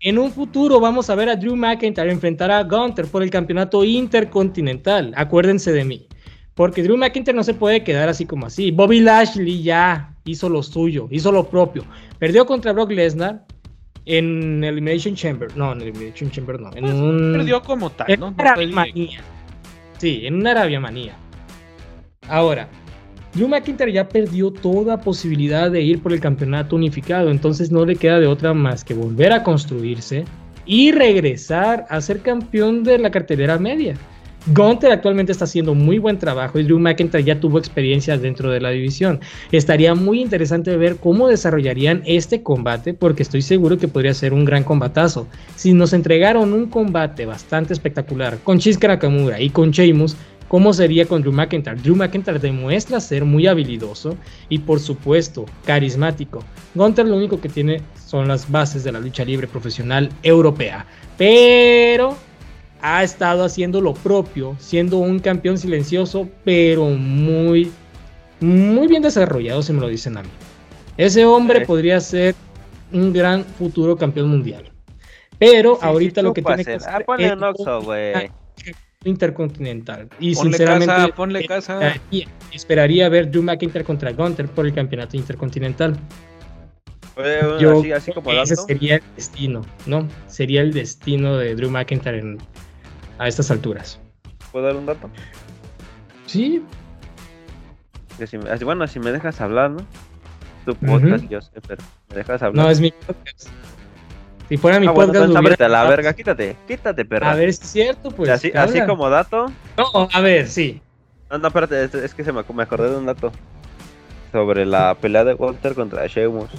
[0.00, 3.82] En un futuro vamos a ver a Drew McIntyre enfrentar a Gunter por el campeonato
[3.84, 5.12] intercontinental.
[5.16, 6.06] Acuérdense de mí.
[6.54, 8.70] Porque Drew McIntyre no se puede quedar así como así.
[8.70, 11.84] Bobby Lashley ya hizo lo suyo, hizo lo propio.
[12.18, 13.44] Perdió contra Brock Lesnar
[14.04, 15.56] en Elimination Chamber.
[15.56, 16.70] No, en Elimination Chamber no.
[16.74, 17.32] En Pues, un...
[17.36, 18.30] Perdió como tal, ¿no?
[18.30, 18.36] No
[19.98, 21.14] Sí, en una Arabia manía.
[22.28, 22.68] Ahora,
[23.34, 27.96] Drew McIntyre ya perdió toda posibilidad de ir por el campeonato unificado, entonces no le
[27.96, 30.24] queda de otra más que volver a construirse
[30.66, 33.96] y regresar a ser campeón de la cartelera media.
[34.54, 38.60] Gunther actualmente está haciendo muy buen trabajo y Drew McIntyre ya tuvo experiencias dentro de
[38.60, 39.20] la división.
[39.52, 44.46] Estaría muy interesante ver cómo desarrollarían este combate porque estoy seguro que podría ser un
[44.46, 45.26] gran combatazo.
[45.54, 50.16] Si nos entregaron un combate bastante espectacular con Shizuka Nakamura y con Sheamus,
[50.48, 51.82] ¿cómo sería con Drew McIntyre?
[51.82, 54.16] Drew McIntyre demuestra ser muy habilidoso
[54.48, 56.42] y por supuesto carismático.
[56.74, 60.86] Gunther lo único que tiene son las bases de la lucha libre profesional europea.
[61.18, 62.16] Pero
[62.82, 67.70] ha estado haciendo lo propio, siendo un campeón silencioso, pero muy,
[68.40, 70.28] muy bien desarrollado, si me lo dicen a mí.
[70.96, 71.64] Ese hombre Sí.
[71.66, 72.34] podría ser
[72.92, 74.70] un gran futuro campeón mundial.
[75.38, 76.88] Pero Sí, ahorita sí, lo que tiene que hacer.
[76.88, 78.30] hacer Ah, ponle es un güey.
[79.04, 80.08] intercontinental.
[80.18, 81.94] Y Ponle sinceramente, casa, ponle casa.
[82.52, 85.96] esperaría, ver Drew McIntyre contra Gunther por el campeonato intercontinental.
[87.60, 90.06] Yo así, así como ese sería el destino, ¿no?
[90.28, 92.38] Sería el destino de Drew McIntyre en-
[93.18, 94.00] a estas alturas.
[94.52, 95.10] ¿Puedo dar un dato?
[96.26, 96.62] Sí,
[98.26, 99.80] si me- bueno, si me dejas hablar, ¿no?
[100.64, 102.64] Tu podcast, yo sé, pero me dejas hablar.
[102.66, 103.48] no es mi podcast.
[104.48, 107.32] Si fuera mi Ah, bueno, podcast, ábrete hubiera- a la verga, quítate, quítate, perra.
[107.32, 108.28] A ver es cierto, pues.
[108.30, 108.50] así,
[108.86, 109.46] como dato.
[109.76, 110.80] No, a ver, sí.
[111.30, 113.30] No, no, espérate, es, es que se me, me acordé de un dato.
[114.32, 116.50] Sobre la pelea de Walter contra Sheamus.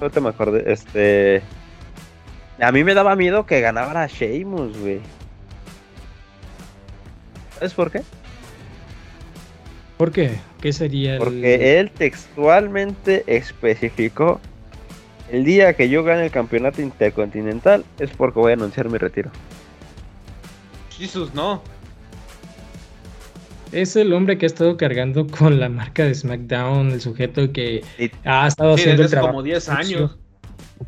[0.00, 1.42] Ahorita me acordé, este...
[2.60, 5.00] A mí me daba miedo que ganara Sheamus, güey.
[7.62, 8.02] ¿Sabes por qué?
[9.96, 10.40] ¿Por qué?
[10.60, 11.18] ¿Qué sería el...
[11.20, 14.40] Porque él textualmente especificó
[15.30, 19.30] el día que yo gane el campeonato intercontinental es porque voy a anunciar mi retiro.
[20.90, 21.62] Jesus, no.
[23.70, 27.84] Es el hombre que ha estado cargando con la marca de SmackDown, el sujeto que
[27.96, 29.34] Y- ha estado Sí, haciendo el hace trabajo.
[29.34, 30.18] como 10 años.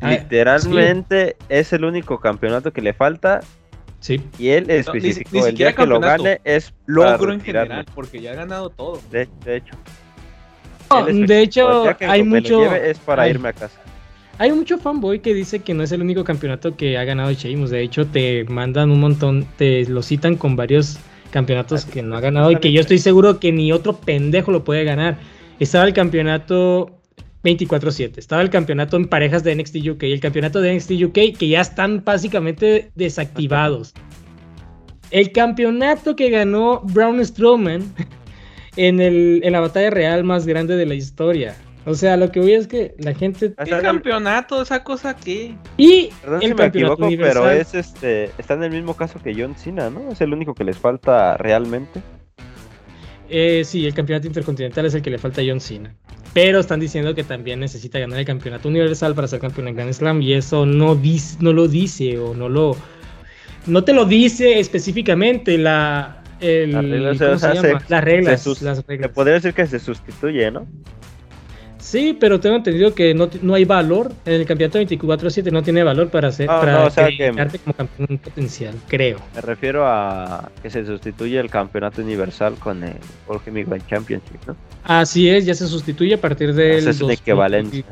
[0.01, 3.39] Ah, Literalmente es el único campeonato que le falta
[3.99, 4.21] Sí.
[4.37, 8.31] Y él especificó, ni el día que lo gane es Logro en general, porque ya
[8.31, 9.01] ha ganado todo.
[9.11, 9.75] De, de hecho.
[10.91, 13.81] No, de hecho, el día que hay mucho- lleve es para hay- irme a casa.
[14.37, 17.69] Hay mucho fanboy que dice que no es el único campeonato que ha ganado Sheamus.
[17.69, 20.97] De hecho, te mandan un montón, te lo citan con varios
[21.31, 24.65] campeonatos que no ha ganado y que yo estoy seguro que ni otro pendejo lo
[24.65, 25.17] puede ganar.
[25.59, 26.91] Estaba el campeonato
[27.45, 31.37] 24-7, estaba el campeonato en parejas de NXT UK y el campeonato de NXT UK
[31.37, 33.93] que ya están básicamente desactivados.
[35.11, 37.83] El campeonato que ganó Braun Strowman
[38.75, 41.55] en, el, en la batalla real más grande de la historia.
[41.85, 43.53] O sea, lo que voy es que la gente...
[43.53, 44.59] ¿Qué sea, campeonato?
[44.59, 45.55] ¿Esa cosa qué?
[45.77, 47.43] Y Perdón el si me campeonato equivoco, universal.
[47.43, 50.11] pero es este, está en el mismo caso que John Cena, ¿no?
[50.11, 52.01] Es el único que les falta realmente.
[53.29, 55.95] Eh, sí, el campeonato intercontinental es el que le falta a John Cena.
[56.35, 59.93] Pero están diciendo que también necesita ganar el campeonato universal para ser campeón en Grand
[59.93, 60.21] Slam.
[60.21, 62.75] Y eso no, dice, no lo dice o no lo.
[63.67, 66.21] No te lo dice específicamente la.
[66.41, 67.83] el- Las reglas, ¿cómo o sea, se se- llama?
[67.87, 68.41] las reglas.
[68.41, 70.67] se las Se podría decir que se sustituye, ¿no?
[71.95, 74.11] Sí, pero tengo entendido que no, no hay valor.
[74.25, 76.47] En el campeonato 24-7 no tiene valor para ser.
[76.47, 79.19] No, para no, o sea que- acreditarte como campeón potencial, creo.
[79.33, 82.95] Me refiero a que se sustituye el campeonato universal con el
[83.27, 84.55] World Heavyweight Championship, ¿no?
[84.83, 86.79] Así es, ya se sustituye a partir del.
[86.79, 87.11] Es una 2000.
[87.11, 87.83] equivalencia.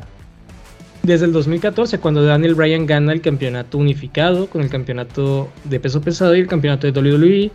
[1.01, 6.01] Desde el 2014, cuando Daniel Bryan gana el campeonato unificado con el campeonato de peso
[6.01, 7.51] pesado y el campeonato de WWE,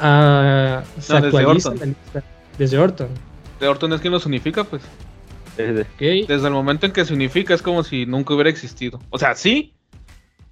[0.00, 1.80] ah, se No, desde actualiza Orton.
[1.80, 2.22] la lista.
[2.58, 3.08] Desde Orton.
[3.60, 4.82] De Orton es quien los unifica, pues.
[5.56, 9.00] Desde el momento en que se unifica es como si nunca hubiera existido.
[9.10, 9.74] O sea, sí.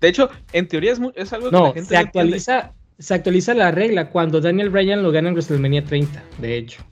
[0.01, 1.96] De hecho, en teoría es, algo que la gente se entiende.
[2.07, 6.82] actualiza, se actualiza la regla cuando Daniel Bryan lo gana en WrestleMania 30, de hecho.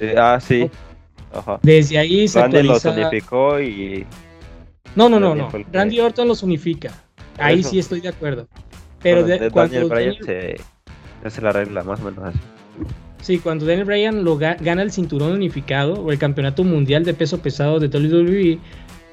[0.00, 0.70] eh, ah, sí.
[1.34, 1.58] Ajá.
[1.62, 3.08] Desde ahí se Randy los actualiza.
[3.08, 4.06] unificó y
[4.94, 5.50] No, no, no, no.
[5.72, 6.92] Randy Orton los unifica.
[7.38, 7.70] Ahí eso.
[7.70, 8.48] sí estoy de acuerdo.
[9.02, 10.56] Pero bueno, de- de cuando Daniel Bryan Daniel-
[11.22, 12.38] se hace la regla, más o menos así.
[13.26, 17.12] Sí, cuando Daniel Bryan lo ga- gana el cinturón unificado o el campeonato mundial de
[17.12, 18.58] peso pesado de WWE,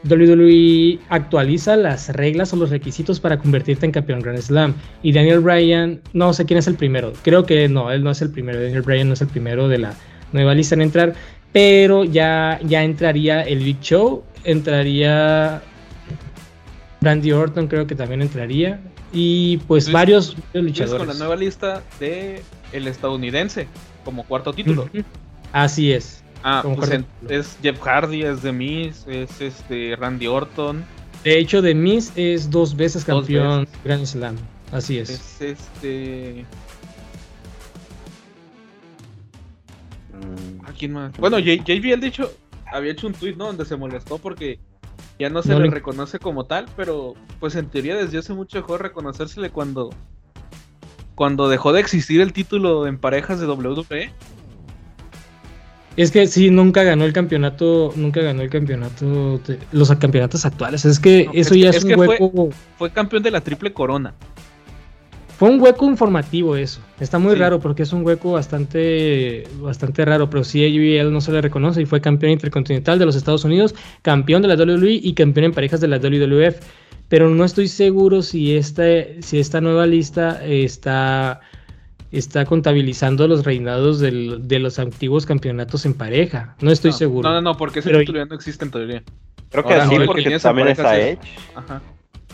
[0.07, 4.75] WWE actualiza las reglas o los requisitos para convertirte en campeón Grand Slam.
[5.01, 7.11] Y Daniel Bryan, no sé quién es el primero.
[7.23, 8.61] Creo que no, él no es el primero.
[8.61, 9.95] Daniel Bryan no es el primero de la
[10.31, 11.15] nueva lista en entrar.
[11.51, 15.59] Pero ya, ya entraría el Big Show, entraría
[17.01, 18.79] Randy Orton, creo que también entraría.
[19.11, 20.97] Y pues Luis- varios, varios Luis luchadores.
[20.99, 22.41] con la nueva lista de
[22.73, 23.67] el estadounidense
[24.03, 24.89] como cuarto título.
[25.51, 26.23] Así es.
[26.43, 30.83] Ah, pues en- es Jeff Hardy, es The Miz, es este Randy Orton,
[31.23, 34.35] De hecho, The Miz es dos veces Dos campeón Grand Slam.
[34.73, 35.09] Así es.
[35.09, 36.45] es este
[40.13, 41.11] Mm, ¿a quién más?
[41.17, 42.31] Bueno, J- JBL de hecho
[42.71, 43.45] había hecho un tweet, ¿no?
[43.47, 44.59] Donde se molestó porque
[45.19, 48.33] ya no se No le le- reconoce como tal, pero pues en teoría desde hace
[48.33, 49.89] mucho dejó de reconocérsele cuando
[51.15, 53.47] cuando dejó de existir el título en parejas de.
[53.47, 54.11] WWE.
[55.95, 60.85] Es que sí, nunca ganó el campeonato, nunca ganó el campeonato, de- los campeonatos actuales.
[60.85, 62.49] Es que No, eso es ya que- es, un fue- hueco,
[62.79, 64.15] Fue campeón de la triple corona.
[65.37, 66.79] fue un hueco informativo eso.
[66.99, 67.39] Está muy Sí.
[67.39, 71.41] raro porque es un hueco bastante, bastante raro, pero sí a JBL no se le
[71.41, 75.45] reconoce y fue campeón intercontinental de los Estados Unidos, campeón de la WWE y campeón
[75.45, 76.59] en parejas de la WWF.
[77.13, 78.81] Pero no estoy seguro si esta,
[79.19, 81.41] si esta nueva lista está,
[82.11, 86.55] está contabilizando los reinados del- de los antiguos campeonatos en pareja.
[86.59, 87.29] No estoy no, seguro.
[87.29, 89.03] No, no, no, porque ese Pero- título ya no existe en teoría.
[89.51, 91.29] Creo que Ahora, sí, porque también pareja está es- Edge.
[91.53, 91.81] Ajá.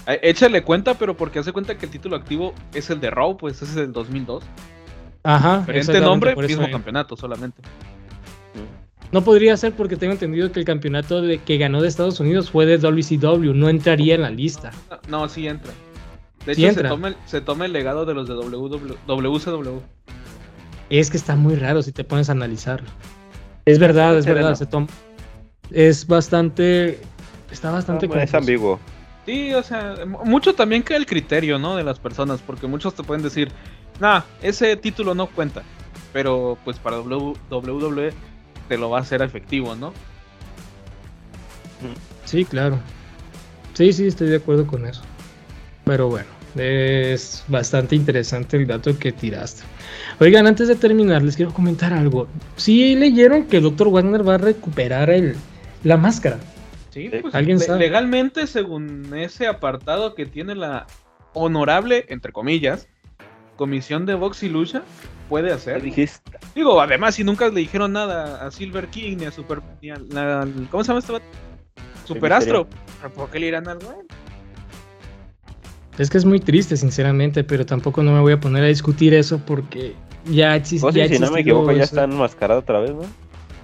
[0.07, 3.35] Eh, Échale cuenta, pero porque hace cuenta que el título activo es el de Raw,
[3.35, 4.45] pues ese es del 2002.
[5.23, 5.57] Ajá.
[5.59, 7.61] Diferente nombre, mismo campeonato solamente.
[9.11, 12.51] No podría ser porque tengo entendido que el campeonato de, que ganó de Estados Unidos
[12.51, 14.71] fue de WCW, no entraría en la lista.
[15.09, 15.71] No, no, sí entra.
[16.45, 16.89] De Sí hecho, entra.
[16.89, 19.79] Se, toma el, se toma el legado de los de WW, WCW.
[20.89, 22.87] Es que está muy raro si te pones a analizarlo.
[23.65, 24.45] Es verdad, es Sereno.
[24.45, 24.87] verdad, se toma.
[25.71, 26.99] Es bastante.
[27.51, 28.37] Está bastante No, es confuso.
[28.37, 28.79] ambiguo.
[29.25, 31.75] Sí, o sea, mu- mucho también queda el criterio, ¿no?
[31.75, 33.51] De las personas, porque muchos te pueden decir,
[33.99, 35.61] nah, ese título no cuenta.
[36.13, 38.13] Pero pues para WWE
[38.69, 39.91] te lo va a hacer efectivo, ¿no?
[42.25, 42.79] Sí, claro.
[43.73, 45.01] Sí, sí, estoy de acuerdo con eso.
[45.85, 49.63] Pero bueno, es bastante interesante el dato que tiraste.
[50.19, 52.27] Oigan, antes de terminar, les quiero comentar algo.
[52.57, 53.87] Sí leyeron que Dr.
[53.89, 55.35] Wagner va a recuperar el,
[55.83, 56.37] la máscara.
[56.91, 57.79] Sí, pues ¿Alguien le- sabe?
[57.79, 60.85] legalmente, según ese apartado que tiene la
[61.33, 62.87] honorable, entre comillas,
[63.55, 64.83] Comisión de Box y Lucha,
[65.29, 65.81] puede ¿Qué hacer.
[65.81, 66.37] dijiste?
[66.55, 69.61] Digo, además, si nunca le dijeron nada a Silver King ni a Super.
[69.81, 71.25] Ni al- al- ¿Cómo se llama este vato?
[72.05, 72.67] Super Astro.
[73.15, 74.07] ¿Por qué le irán algo a él?
[75.97, 79.13] Es que es muy triste, sinceramente, pero tampoco no me voy a poner a discutir
[79.13, 80.81] eso porque ya existe.
[80.83, 81.95] Pues ya sí, si no me equivoco, ya eso.
[81.95, 83.01] está enmascarado otra vez, ¿no?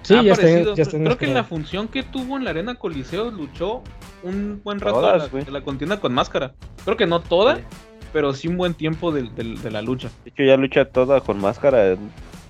[0.02, 2.50] Sí, Ha ya está, ya está Creo que en la función que tuvo en la
[2.50, 3.82] Arena Coliseo luchó
[4.22, 5.44] un buen rato Todas, de la, güey.
[5.44, 6.54] de la contienda con máscara.
[6.84, 7.62] Creo que no toda, Sí.
[8.16, 10.08] Pero sí un buen tiempo del- del- de, la lucha.
[10.24, 11.98] De hecho, ya lucha toda con máscara.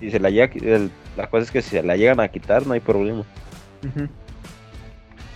[0.00, 2.64] Y se la llega, el- la cosa es que si se la llegan a quitar,
[2.68, 3.24] no hay problema.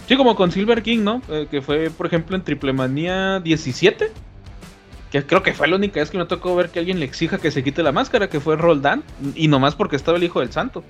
[0.07, 1.21] Sí, como con Silver King, ¿no?
[1.29, 4.13] Eh, que fue, por ejemplo, en Triple Manía 17.
[5.11, 7.39] Que creo que fue la única vez que me tocó ver que alguien le exija
[7.39, 9.03] que se quite la máscara, que fue Roldán.
[9.35, 10.85] Y nomás porque estaba el hijo del santo.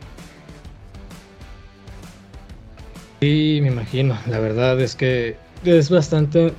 [3.20, 4.18] Sí, me imagino.
[4.26, 6.52] La verdad es que es bastante.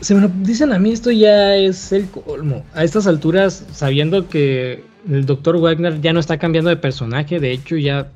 [0.00, 2.64] Se me lo dicen a mí, esto ya es el colmo.
[2.74, 5.58] A estas alturas, sabiendo que el Dr.
[5.58, 8.08] Wagner ya no está cambiando de personaje, de hecho, ya.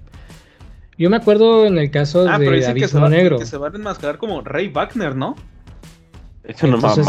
[0.98, 3.38] Yo me acuerdo en el caso Ah, pero de dicen que se, va, Negro.
[3.38, 5.34] que se van a enmascarar como Rey Wagner, ¿no?
[6.44, 7.06] Es una Entonces.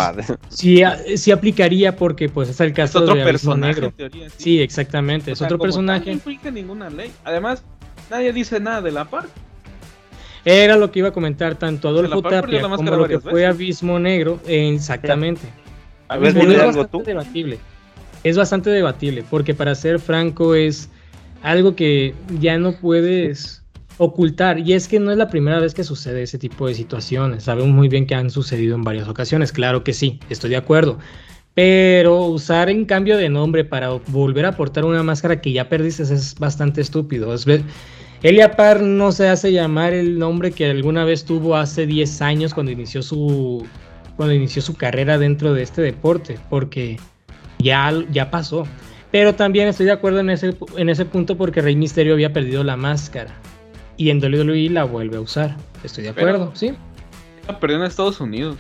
[0.49, 0.82] Sí,
[1.17, 3.88] sí aplicaría porque pues es el Es caso otro de personaje, Negro.
[3.88, 4.28] en teoría.
[4.38, 5.32] Sí, exactamente.
[5.32, 6.05] O Es sea, otro personaje.
[6.07, 7.11] No infringe ninguna ley.
[7.24, 7.63] Además,
[8.09, 9.26] nadie dice nada de la par.
[10.46, 13.50] Era lo que iba a comentar tanto Adolfo Tapia como lo que fue veces.
[13.56, 14.39] Abismo Negro.
[14.46, 15.41] eh, exactamente.
[16.10, 17.04] A ver, Abismo dile Negro es bastante tú.
[17.06, 17.60] debatible.
[18.24, 20.89] Es bastante debatible, porque para ser franco es
[21.41, 23.64] algo que ya no puedes
[23.98, 24.60] ocultar.
[24.60, 27.44] Y es que no es la primera vez que sucede ese tipo de situaciones.
[27.44, 29.52] Sabemos muy bien que han sucedido en varias ocasiones.
[29.52, 31.00] Claro que sí, estoy de acuerdo.
[31.54, 36.04] Pero usar en cambio de nombre para volver a aportar una máscara que ya perdiste
[36.04, 37.34] es bastante estúpido.
[37.34, 37.46] Es
[38.24, 42.21] ve- Elia Parr no se hace llamar el nombre que alguna vez tuvo hace 10
[42.21, 43.67] años cuando inició su
[44.15, 46.97] cuando inició su carrera dentro de este deporte, porque
[47.59, 48.67] ya, ya pasó.
[49.11, 52.63] Pero también estoy de acuerdo en ese, en ese punto porque Rey Misterio había perdido
[52.63, 53.32] la máscara
[53.97, 55.55] y en WWE la vuelve a usar.
[55.84, 56.74] Estoy de Pero- acuerdo, sí.
[57.47, 58.55] La perdió en Estados Unidos.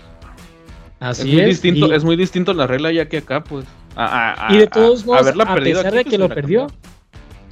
[0.99, 1.47] Así es muy es.
[1.49, 3.65] distinto, y- es muy distinto la regla ya que acá, pues.
[3.95, 6.29] A, a- a- Y de todos modos, a perdido pesar aquí, de pues, que lo
[6.29, 6.67] perdió.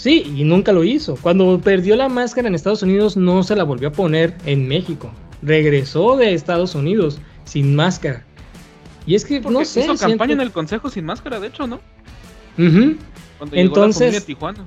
[0.01, 1.15] Sí, y nunca lo hizo.
[1.21, 5.11] Cuando perdió la máscara en Estados Unidos, no se la volvió a poner en México.
[5.41, 8.23] Regresó de Estados Unidos sin máscara.
[9.05, 9.81] Y es que, no sé.
[9.81, 11.79] hizo siento- campaña en el consejo sin máscara, de hecho, ¿no?
[12.55, 14.65] Cuando llegó la Entonces- familia Tijuana.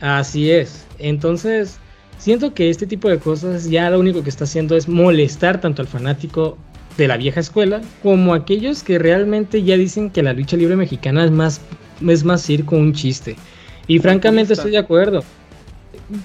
[0.00, 0.84] Así es.
[0.98, 1.78] Entonces,
[2.18, 5.82] siento que este tipo de cosas ya lo único que está haciendo es molestar tanto
[5.82, 6.58] al fanático
[6.96, 10.76] de la vieja escuela como a aquellos que realmente ya dicen que la lucha libre
[10.76, 11.60] mexicana es más,
[12.06, 13.36] es más circo, un chiste.
[13.86, 14.62] Y francamente purista.
[14.62, 15.24] estoy de acuerdo.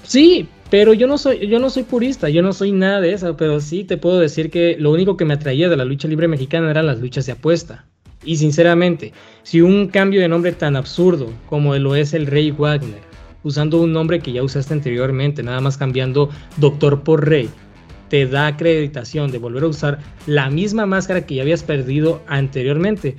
[0.02, 3.36] Sí, pero yo no soy, yo no soy purista, yo no soy nada de eso,
[3.36, 6.28] pero sí te puedo decir que lo único que me atraía de la lucha libre
[6.28, 7.86] mexicana eran las luchas de apuesta.
[8.24, 13.00] Y sinceramente, si un cambio de nombre tan absurdo como lo es el Rey Wagner,
[13.42, 17.48] usando un nombre que ya usaste anteriormente, nada más cambiando Doctor por Rey,
[18.08, 23.16] te da acreditación de volver a usar la misma máscara que ya habías perdido anteriormente,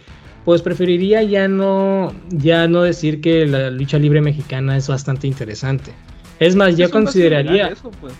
[0.49, 5.93] pues preferiría ya no, ya no decir que la lucha libre mexicana es bastante interesante.
[6.39, 7.67] Es más, yo consideraría...
[7.67, 8.13] eso, pues.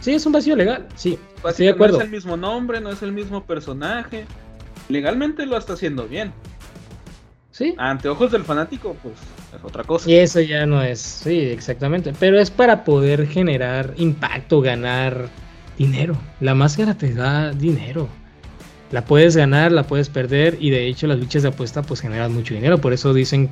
[0.00, 1.98] Sí, es un vacío legal, sí, estoy de acuerdo.
[1.98, 4.24] No es el mismo nombre, no es el mismo personaje.
[4.88, 6.32] Legalmente lo está haciendo bien.
[7.52, 9.14] Sí, Ante ojos del fanático, pues
[9.56, 10.10] es otra cosa.
[10.10, 12.12] Y eso ya no es, sí, exactamente.
[12.18, 15.28] Pero es para poder generar impacto, ganar
[15.78, 16.16] dinero.
[16.40, 18.08] La máscara te da dinero.
[18.92, 22.32] La puedes ganar, la puedes perder y de hecho las luchas de apuesta pues generan
[22.32, 22.78] mucho dinero.
[22.78, 23.48] Por eso dicen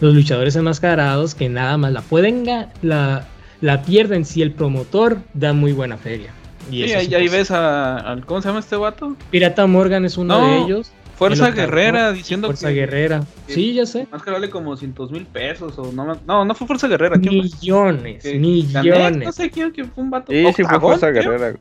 [0.00, 2.44] los luchadores enmascarados que nada más la pueden
[2.82, 3.26] la,
[3.60, 6.30] la pierden si el promotor da muy buena feria.
[6.70, 9.16] Y Sí, ahí, ves a, al- ¿Cómo se llama este vato?
[9.30, 10.92] Pirata Morgan es uno No, de ellos.
[11.16, 13.22] Fuerza El Guerrera diciendo Fuerza que, Guerrera.
[13.46, 14.00] que Sí, ya sé.
[14.10, 17.16] la máscara vale como cientos mil pesos o no más- No, no fue Fuerza Guerrera.
[17.16, 19.24] Millones, Que- millones.
[19.24, 20.32] No sé quién, quién fue un vato.
[20.32, 21.54] Sí, sí fue Fuerza Guerrera.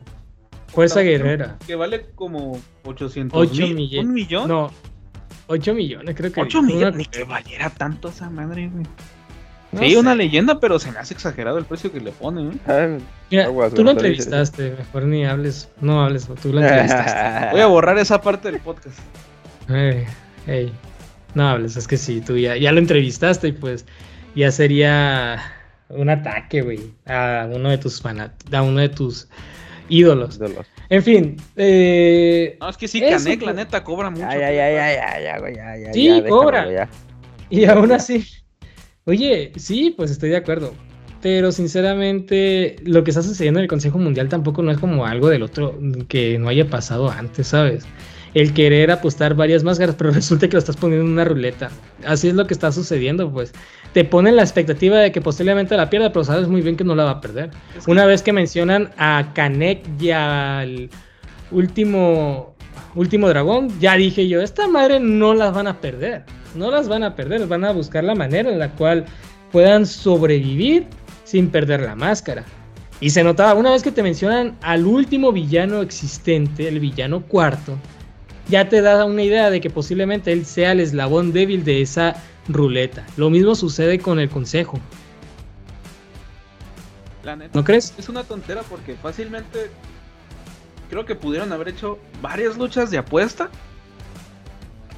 [0.73, 1.57] Fuerza Octagón, Guerrera.
[1.65, 3.75] Que vale como 800 8 mil.
[3.75, 4.07] millones.
[4.07, 4.47] ¿Un millón?
[4.47, 4.71] No,
[5.47, 6.41] 8 millones, creo que.
[6.41, 6.95] 8 una- millones.
[6.97, 8.85] Ni que valiera tanto esa madre, güey.
[9.73, 9.97] no sí, sé.
[9.97, 12.53] una leyenda, pero se me hace exagerado el precio que le ponen.
[12.53, 12.57] ¿eh?
[12.67, 15.69] Ah, Mira, Aguas, tú lo entrevistaste, mejor ni hables.
[15.81, 17.47] No hables, tú lo entrevistaste.
[17.51, 18.97] Voy a borrar esa parte del podcast.
[19.69, 20.05] Ey,
[20.47, 20.73] ey,
[21.33, 23.85] no hables, es que sí, tú ya, ya lo entrevistaste y pues
[24.35, 25.41] ya sería
[25.87, 29.29] un ataque, güey, a uno de tus fanat a uno de tus
[29.91, 30.39] ídolos.
[30.89, 34.23] En fin, eh, No, es que sí, Canek, la neta, cobra mucho.
[34.23, 36.71] Ya, ya, ya, ya, ya, ya, güey, ya, ya, Sí, déjalo, cobra.
[36.71, 36.89] ya.
[37.49, 38.25] Y aún así,
[39.05, 40.73] oye, sí, pues estoy de acuerdo.
[41.21, 45.29] Pero sinceramente, lo que está sucediendo en el Consejo Mundial tampoco no es como algo
[45.29, 45.77] del otro
[46.07, 47.85] que no haya pasado antes, ¿sabes?
[48.33, 51.69] El querer apostar varias máscaras, pero resulta que lo estás poniendo en una ruleta.
[52.05, 53.51] Así es lo que está sucediendo, pues.
[53.93, 56.95] Te ponen la expectativa de que posiblemente la pierda, pero sabes muy bien que no
[56.95, 57.49] la va a perder.
[57.77, 60.89] Es que- Una vez que mencionan a Kanek y al
[61.51, 62.55] último.
[62.93, 66.23] Último Dragón, ya dije yo, esta madre no las van a perder.
[66.55, 69.05] No las van a perder, van a buscar la manera en la cual
[69.51, 70.87] puedan sobrevivir
[71.23, 72.43] sin perder la máscara.
[72.99, 77.77] Y se notaba, una vez que te mencionan al último villano existente, el villano cuarto,
[78.47, 82.15] ya te da una idea de que posiblemente él sea el eslabón débil de esa
[82.47, 83.05] ruleta.
[83.17, 84.79] Lo mismo sucede con el consejo.
[87.23, 87.93] La neta, ¿No crees?
[87.97, 89.69] Es una tontera porque fácilmente
[90.89, 93.49] creo que pudieron haber hecho varias luchas de apuesta.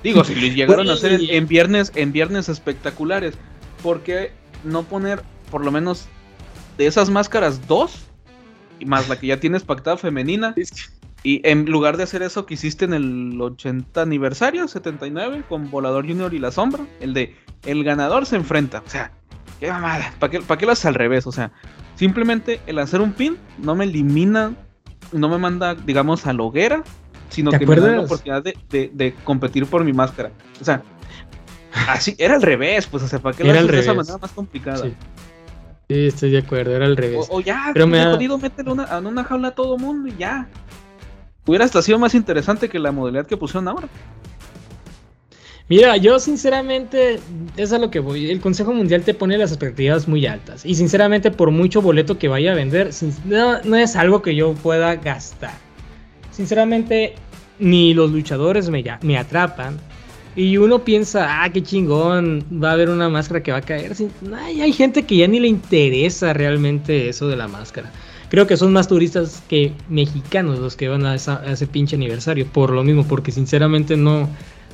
[0.04, 3.36] Digo, si les llegaron a hacer en, en viernes, en viernes espectaculares,
[3.82, 4.32] ¿por qué
[4.64, 5.22] no poner
[5.52, 6.08] por lo menos
[6.78, 8.00] de esas máscaras dos?
[8.80, 10.56] Y más la que ya tienes pactada femenina.
[11.24, 16.06] Y en lugar de hacer eso que hiciste en el 80 aniversario, 79, con Volador
[16.06, 17.36] Junior y La Sombra, el de
[17.66, 18.84] el ganador se enfrenta.
[18.86, 19.12] O sea,
[19.60, 20.14] qué mamada.
[20.20, 21.26] ¿Para qué, para qué lo haces al revés?
[21.26, 21.52] O sea,
[21.96, 24.54] simplemente el hacer un pin no me elimina,
[25.14, 26.84] no me manda, digamos, a la hoguera,
[27.30, 30.30] sino ¿Te que me da la oportunidad de, de- de competir por mi máscara.
[30.62, 30.84] O sea,
[31.88, 34.18] así, era al revés, pues, o sea, ¿para qué lo Era haces de esa manera
[34.18, 34.78] más complicada?
[34.84, 34.94] Sí.
[35.90, 37.28] Sí, estoy de acuerdo, era al revés.
[37.30, 40.10] O, o ya, Pero me da- jodido, métele una, en una jaula a todo mundo
[40.10, 40.48] y ya.
[41.46, 43.88] Hubiera hasta sido más interesante que la modalidad que pusieron ahora.
[45.70, 47.20] Mira, yo sinceramente,
[47.56, 48.30] es a lo que voy.
[48.30, 50.66] El Consejo Mundial te pone las expectativas muy altas.
[50.66, 52.90] Y sinceramente, por mucho boleto que vaya a vender,
[53.26, 55.54] no, es algo que yo pueda gastar.
[56.32, 57.16] Sinceramente,
[57.60, 59.78] ni los luchadores me, me atrapan.
[60.36, 63.96] Y uno piensa, ah, qué chingón, va a haber una máscara que va a caer.
[63.96, 67.92] Sin- ay, hay gente que ya ni le interesa realmente eso de la máscara.
[68.34, 72.48] Creo que son más turistas que mexicanos los que van a, esa- ese pinche aniversario.
[72.48, 74.28] Por lo mismo, porque sinceramente no,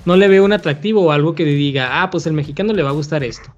[0.05, 2.91] no le veo un atractivo o algo que diga, ah, pues el mexicano le va
[2.91, 3.53] a gustar esto.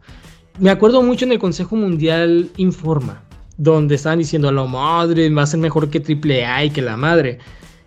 [0.58, 3.22] Me acuerdo mucho en el Consejo Mundial Informa,
[3.58, 6.98] donde estaban diciendo a la madre, va a ser mejor que AAA y que la
[6.98, 7.38] madre.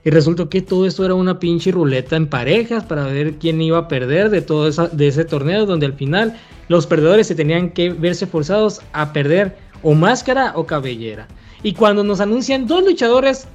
[0.04, 3.78] Y resultó que todo esto era una pinche ruleta en parejas para ver quién iba
[3.78, 6.36] a perder de todo esa- de ese torneo, donde al final
[6.68, 11.26] los perdedores se tenían que verse forzados a perder o máscara o cabellera.
[11.64, 13.48] Y cuando nos anuncian dos luchadores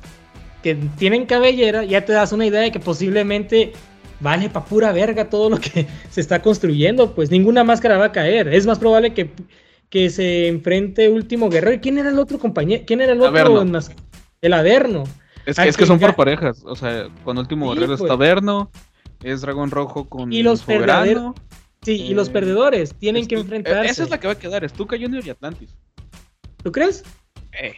[0.63, 3.71] que tienen cabellera, ya te das una idea de que posiblemente
[4.19, 8.11] vale pa' pura verga todo lo que se está construyendo, pues ninguna máscara va a
[8.11, 8.47] caer.
[8.49, 9.29] Es más probable que,
[9.89, 11.75] que se enfrente Último Guerrero.
[11.75, 12.83] ¿Y quién era el otro compañero?
[12.85, 13.29] ¿Quién era el otro?
[13.29, 13.79] Averno.
[14.41, 15.03] El Averno.
[15.45, 16.63] Es Ah, que, es son por parejas.
[16.65, 18.01] O sea, con Último Sí, Guerrero pues.
[18.09, 18.69] está Verno,
[19.23, 21.33] es Dragón Rojo con Y los Soberano.
[21.83, 23.91] Sí, y los Eh, perdedores tienen que Estu- enfrentarse.
[23.91, 25.77] Esa es la que va a quedar, Stuka Junior y Atlantis.
[26.61, 27.03] ¿Tú crees?
[27.53, 27.73] Eh,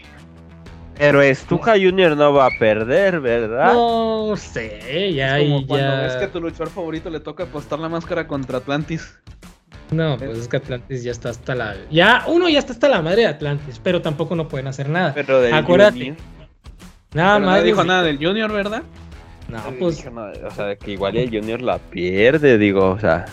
[1.01, 3.73] Pero Stuka Junior no va a perder, ¿verdad?
[3.73, 6.01] No sé, ya es como cuando ya.
[6.03, 9.17] ves que a tu luchador favorito le toca apostar la máscara contra Atlantis.
[9.89, 11.75] No, pues es que Atlantis ya está hasta la.
[11.89, 15.11] Ya, uno ya está hasta la madre de Atlantis, pero tampoco no pueden hacer nada.
[15.15, 15.97] Pero de Acuérdate.
[15.97, 16.17] Junior,
[17.15, 17.55] Nada Pero más.
[17.57, 18.83] nadie dijo nada del Junior, ¿verdad?
[19.49, 20.05] No, pues.
[20.05, 23.25] nada, o sea, que igual el Junior la pierde, digo, o sea,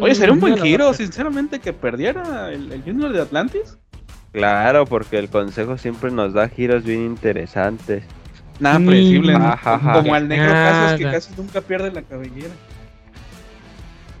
[0.00, 3.78] Oye, sería un buen no giro, sinceramente, que perdiera el, el Junior de Atlantis.
[4.32, 8.02] Claro, porque el consejo siempre nos da giros bien interesantes.
[8.60, 12.50] Nada predecible, como al negro Casos que casi nunca pierde la cabellera.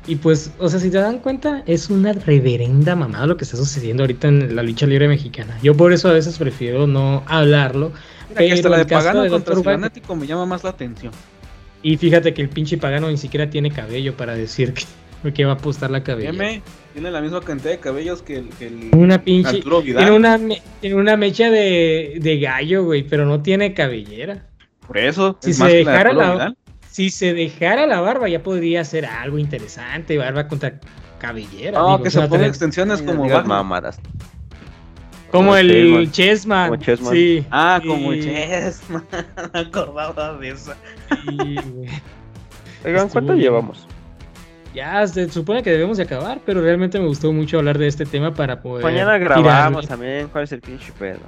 [0.06, 3.56] Y pues, o sea, si te dan cuenta, es una reverenda mamada lo que está
[3.56, 5.56] sucediendo ahorita en la lucha libre mexicana.
[5.62, 7.92] Yo por eso a veces prefiero no hablarlo.
[8.30, 9.64] Mira, que hasta la de Pagano de contra Dr.
[9.64, 11.12] Wagner- Cibernético me llama más la atención.
[11.84, 15.52] Y fíjate que el pinche pagano ni siquiera tiene cabello para decir que, que va
[15.52, 16.32] a apostar la cabellera.
[16.32, 16.62] M
[16.92, 19.56] tiene la misma cantidad de cabellos que el, que el Una pinche.
[19.58, 20.04] Arturo Vidal.
[20.04, 20.38] Tiene una,
[20.80, 24.46] tiene una mecha de, de gallo, güey, pero no tiene cabellera.
[24.86, 26.56] Por eso, Si es se más que la de dejara la- Vidal.
[26.90, 30.18] Si se dejara la barba, ya podría ser algo interesante.
[30.18, 30.78] Barba contra
[31.18, 31.78] cabellera.
[31.78, 33.98] No, digo, que se sea, ponga tener- extensiones Ay, como mamadas.
[35.30, 36.12] Como como el Chessman.
[36.12, 36.68] Chessman.
[36.70, 37.14] Como Chessman.
[37.14, 37.46] Sí.
[37.50, 39.04] Ah, como Chessman.
[39.54, 40.74] Me acordaba de eso.
[41.24, 41.88] sí, güey.
[42.84, 43.44] Oigan, ¿cuánto bien.
[43.44, 43.86] llevamos?
[44.74, 48.06] Ya se supone que debemos de acabar, pero realmente me gustó mucho hablar de este
[48.06, 48.84] tema para poder.
[48.84, 49.42] Mañana tirarle.
[49.44, 51.20] grabamos también, ¿cuál es el pinche pedo?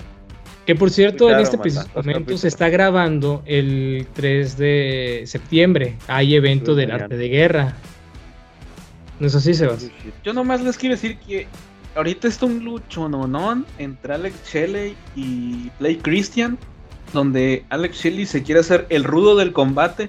[0.67, 5.97] Que por cierto, en este manda, momento se está grabando el 3 de septiembre.
[6.09, 7.05] Hay evento del mañana.
[7.05, 7.75] arte de guerra.
[9.21, 9.91] ¿No es así, Sebas?
[10.25, 11.47] Yo nomás les quiero decir que
[11.95, 16.59] ahorita está un lucho nonón entre Alex Shelley y Play Christian,
[17.13, 20.09] donde Alex Shelley se quiere hacer el rudo del combate,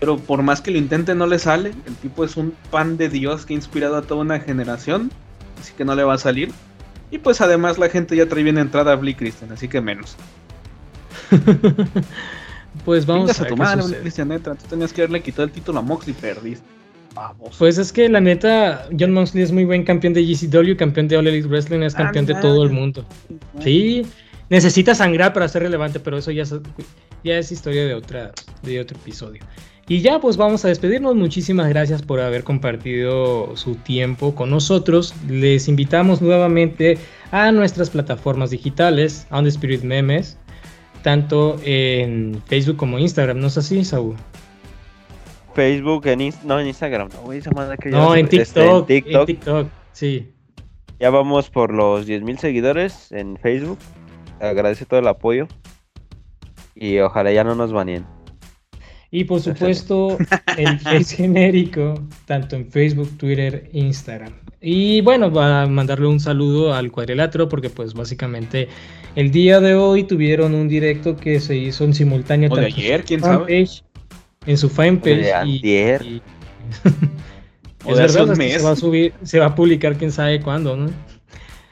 [0.00, 1.72] pero por más que lo intente no le sale.
[1.86, 5.10] El tipo es un pan de Dios que ha inspirado a toda una generación,
[5.60, 6.50] así que no le va a salir.
[7.10, 10.16] Y pues además la gente ya trae bien entrada a Blake Christian, así que menos.
[12.84, 14.54] Pues vamos a a Christian, neta.
[14.54, 16.64] Tú tenías que haberle quitado el título a Mox y perdiste.
[17.14, 17.56] Vamos.
[17.58, 21.16] Pues es que la neta, John Moxley es muy buen campeón de GCW, campeón de
[21.16, 22.80] All Elite Wrestling, es campeón de Ah, todo el no.
[22.80, 23.04] mundo.
[23.60, 24.06] Sí,
[24.48, 26.54] necesita sangrar para ser relevante, pero eso ya es,
[27.24, 28.30] ya es historia de otra
[28.62, 29.42] de otro episodio.
[29.88, 31.16] Y ya pues vamos a despedirnos.
[31.16, 35.14] Muchísimas gracias por haber compartido su tiempo con nosotros.
[35.28, 36.98] Les invitamos nuevamente
[37.32, 40.38] a nuestras plataformas digitales, On the Spirit Memes,
[41.02, 43.40] tanto en Facebook como Instagram.
[43.40, 44.16] ¿No es así, Saúl?
[45.54, 48.80] Facebook, en no, en Instagram, no, esa que en este, TikTok.
[48.80, 49.20] en TikTok.
[49.20, 50.32] En TikTok, sí.
[51.00, 53.78] Ya vamos por los 10.000 seguidores en Facebook.
[54.38, 55.48] Agradece todo el apoyo.
[56.74, 58.04] Y ojalá ya no nos baneen.
[59.12, 60.18] Y por supuesto,
[60.56, 61.94] el Face genérico,
[62.26, 64.32] tanto en Facebook, Twitter, Instagram.
[64.60, 68.68] Y bueno, va a mandarle un saludo al cuadrilátero porque pues básicamente
[69.16, 73.00] el día de hoy tuvieron un directo que se hizo en simultáneo O de ayer,
[73.00, 73.44] su quién sabe.
[73.64, 73.82] fanpage-
[74.46, 76.02] en su fanpage de y- antier.
[76.02, 76.22] y-
[77.86, 78.52] O de verdad, mes.
[78.58, 80.90] se va a subir, se va a publicar quién sabe cuándo, ¿no?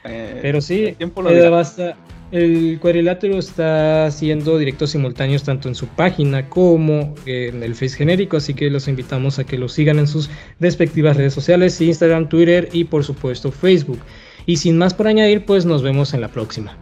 [0.03, 1.95] Eh, Pero sí, el tiempo lo eh, basta-
[2.31, 8.37] el cuadrilátero está haciendo directos simultáneos tanto en su página como en el Face genérico,
[8.37, 10.29] así que los invitamos a que lo sigan en sus
[10.59, 13.99] respectivas redes sociales, Instagram, Twitter y por supuesto Facebook.
[14.45, 16.77] Y sin más por añadir, pues nos vemos en la próxima.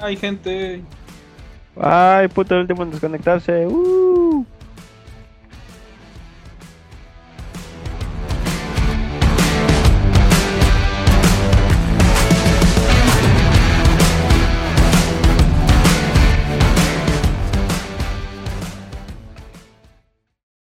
[0.00, 0.80] Ay, gente.
[1.76, 3.66] Ay, puto, el último en desconectarse.
[3.66, 4.44] Uh.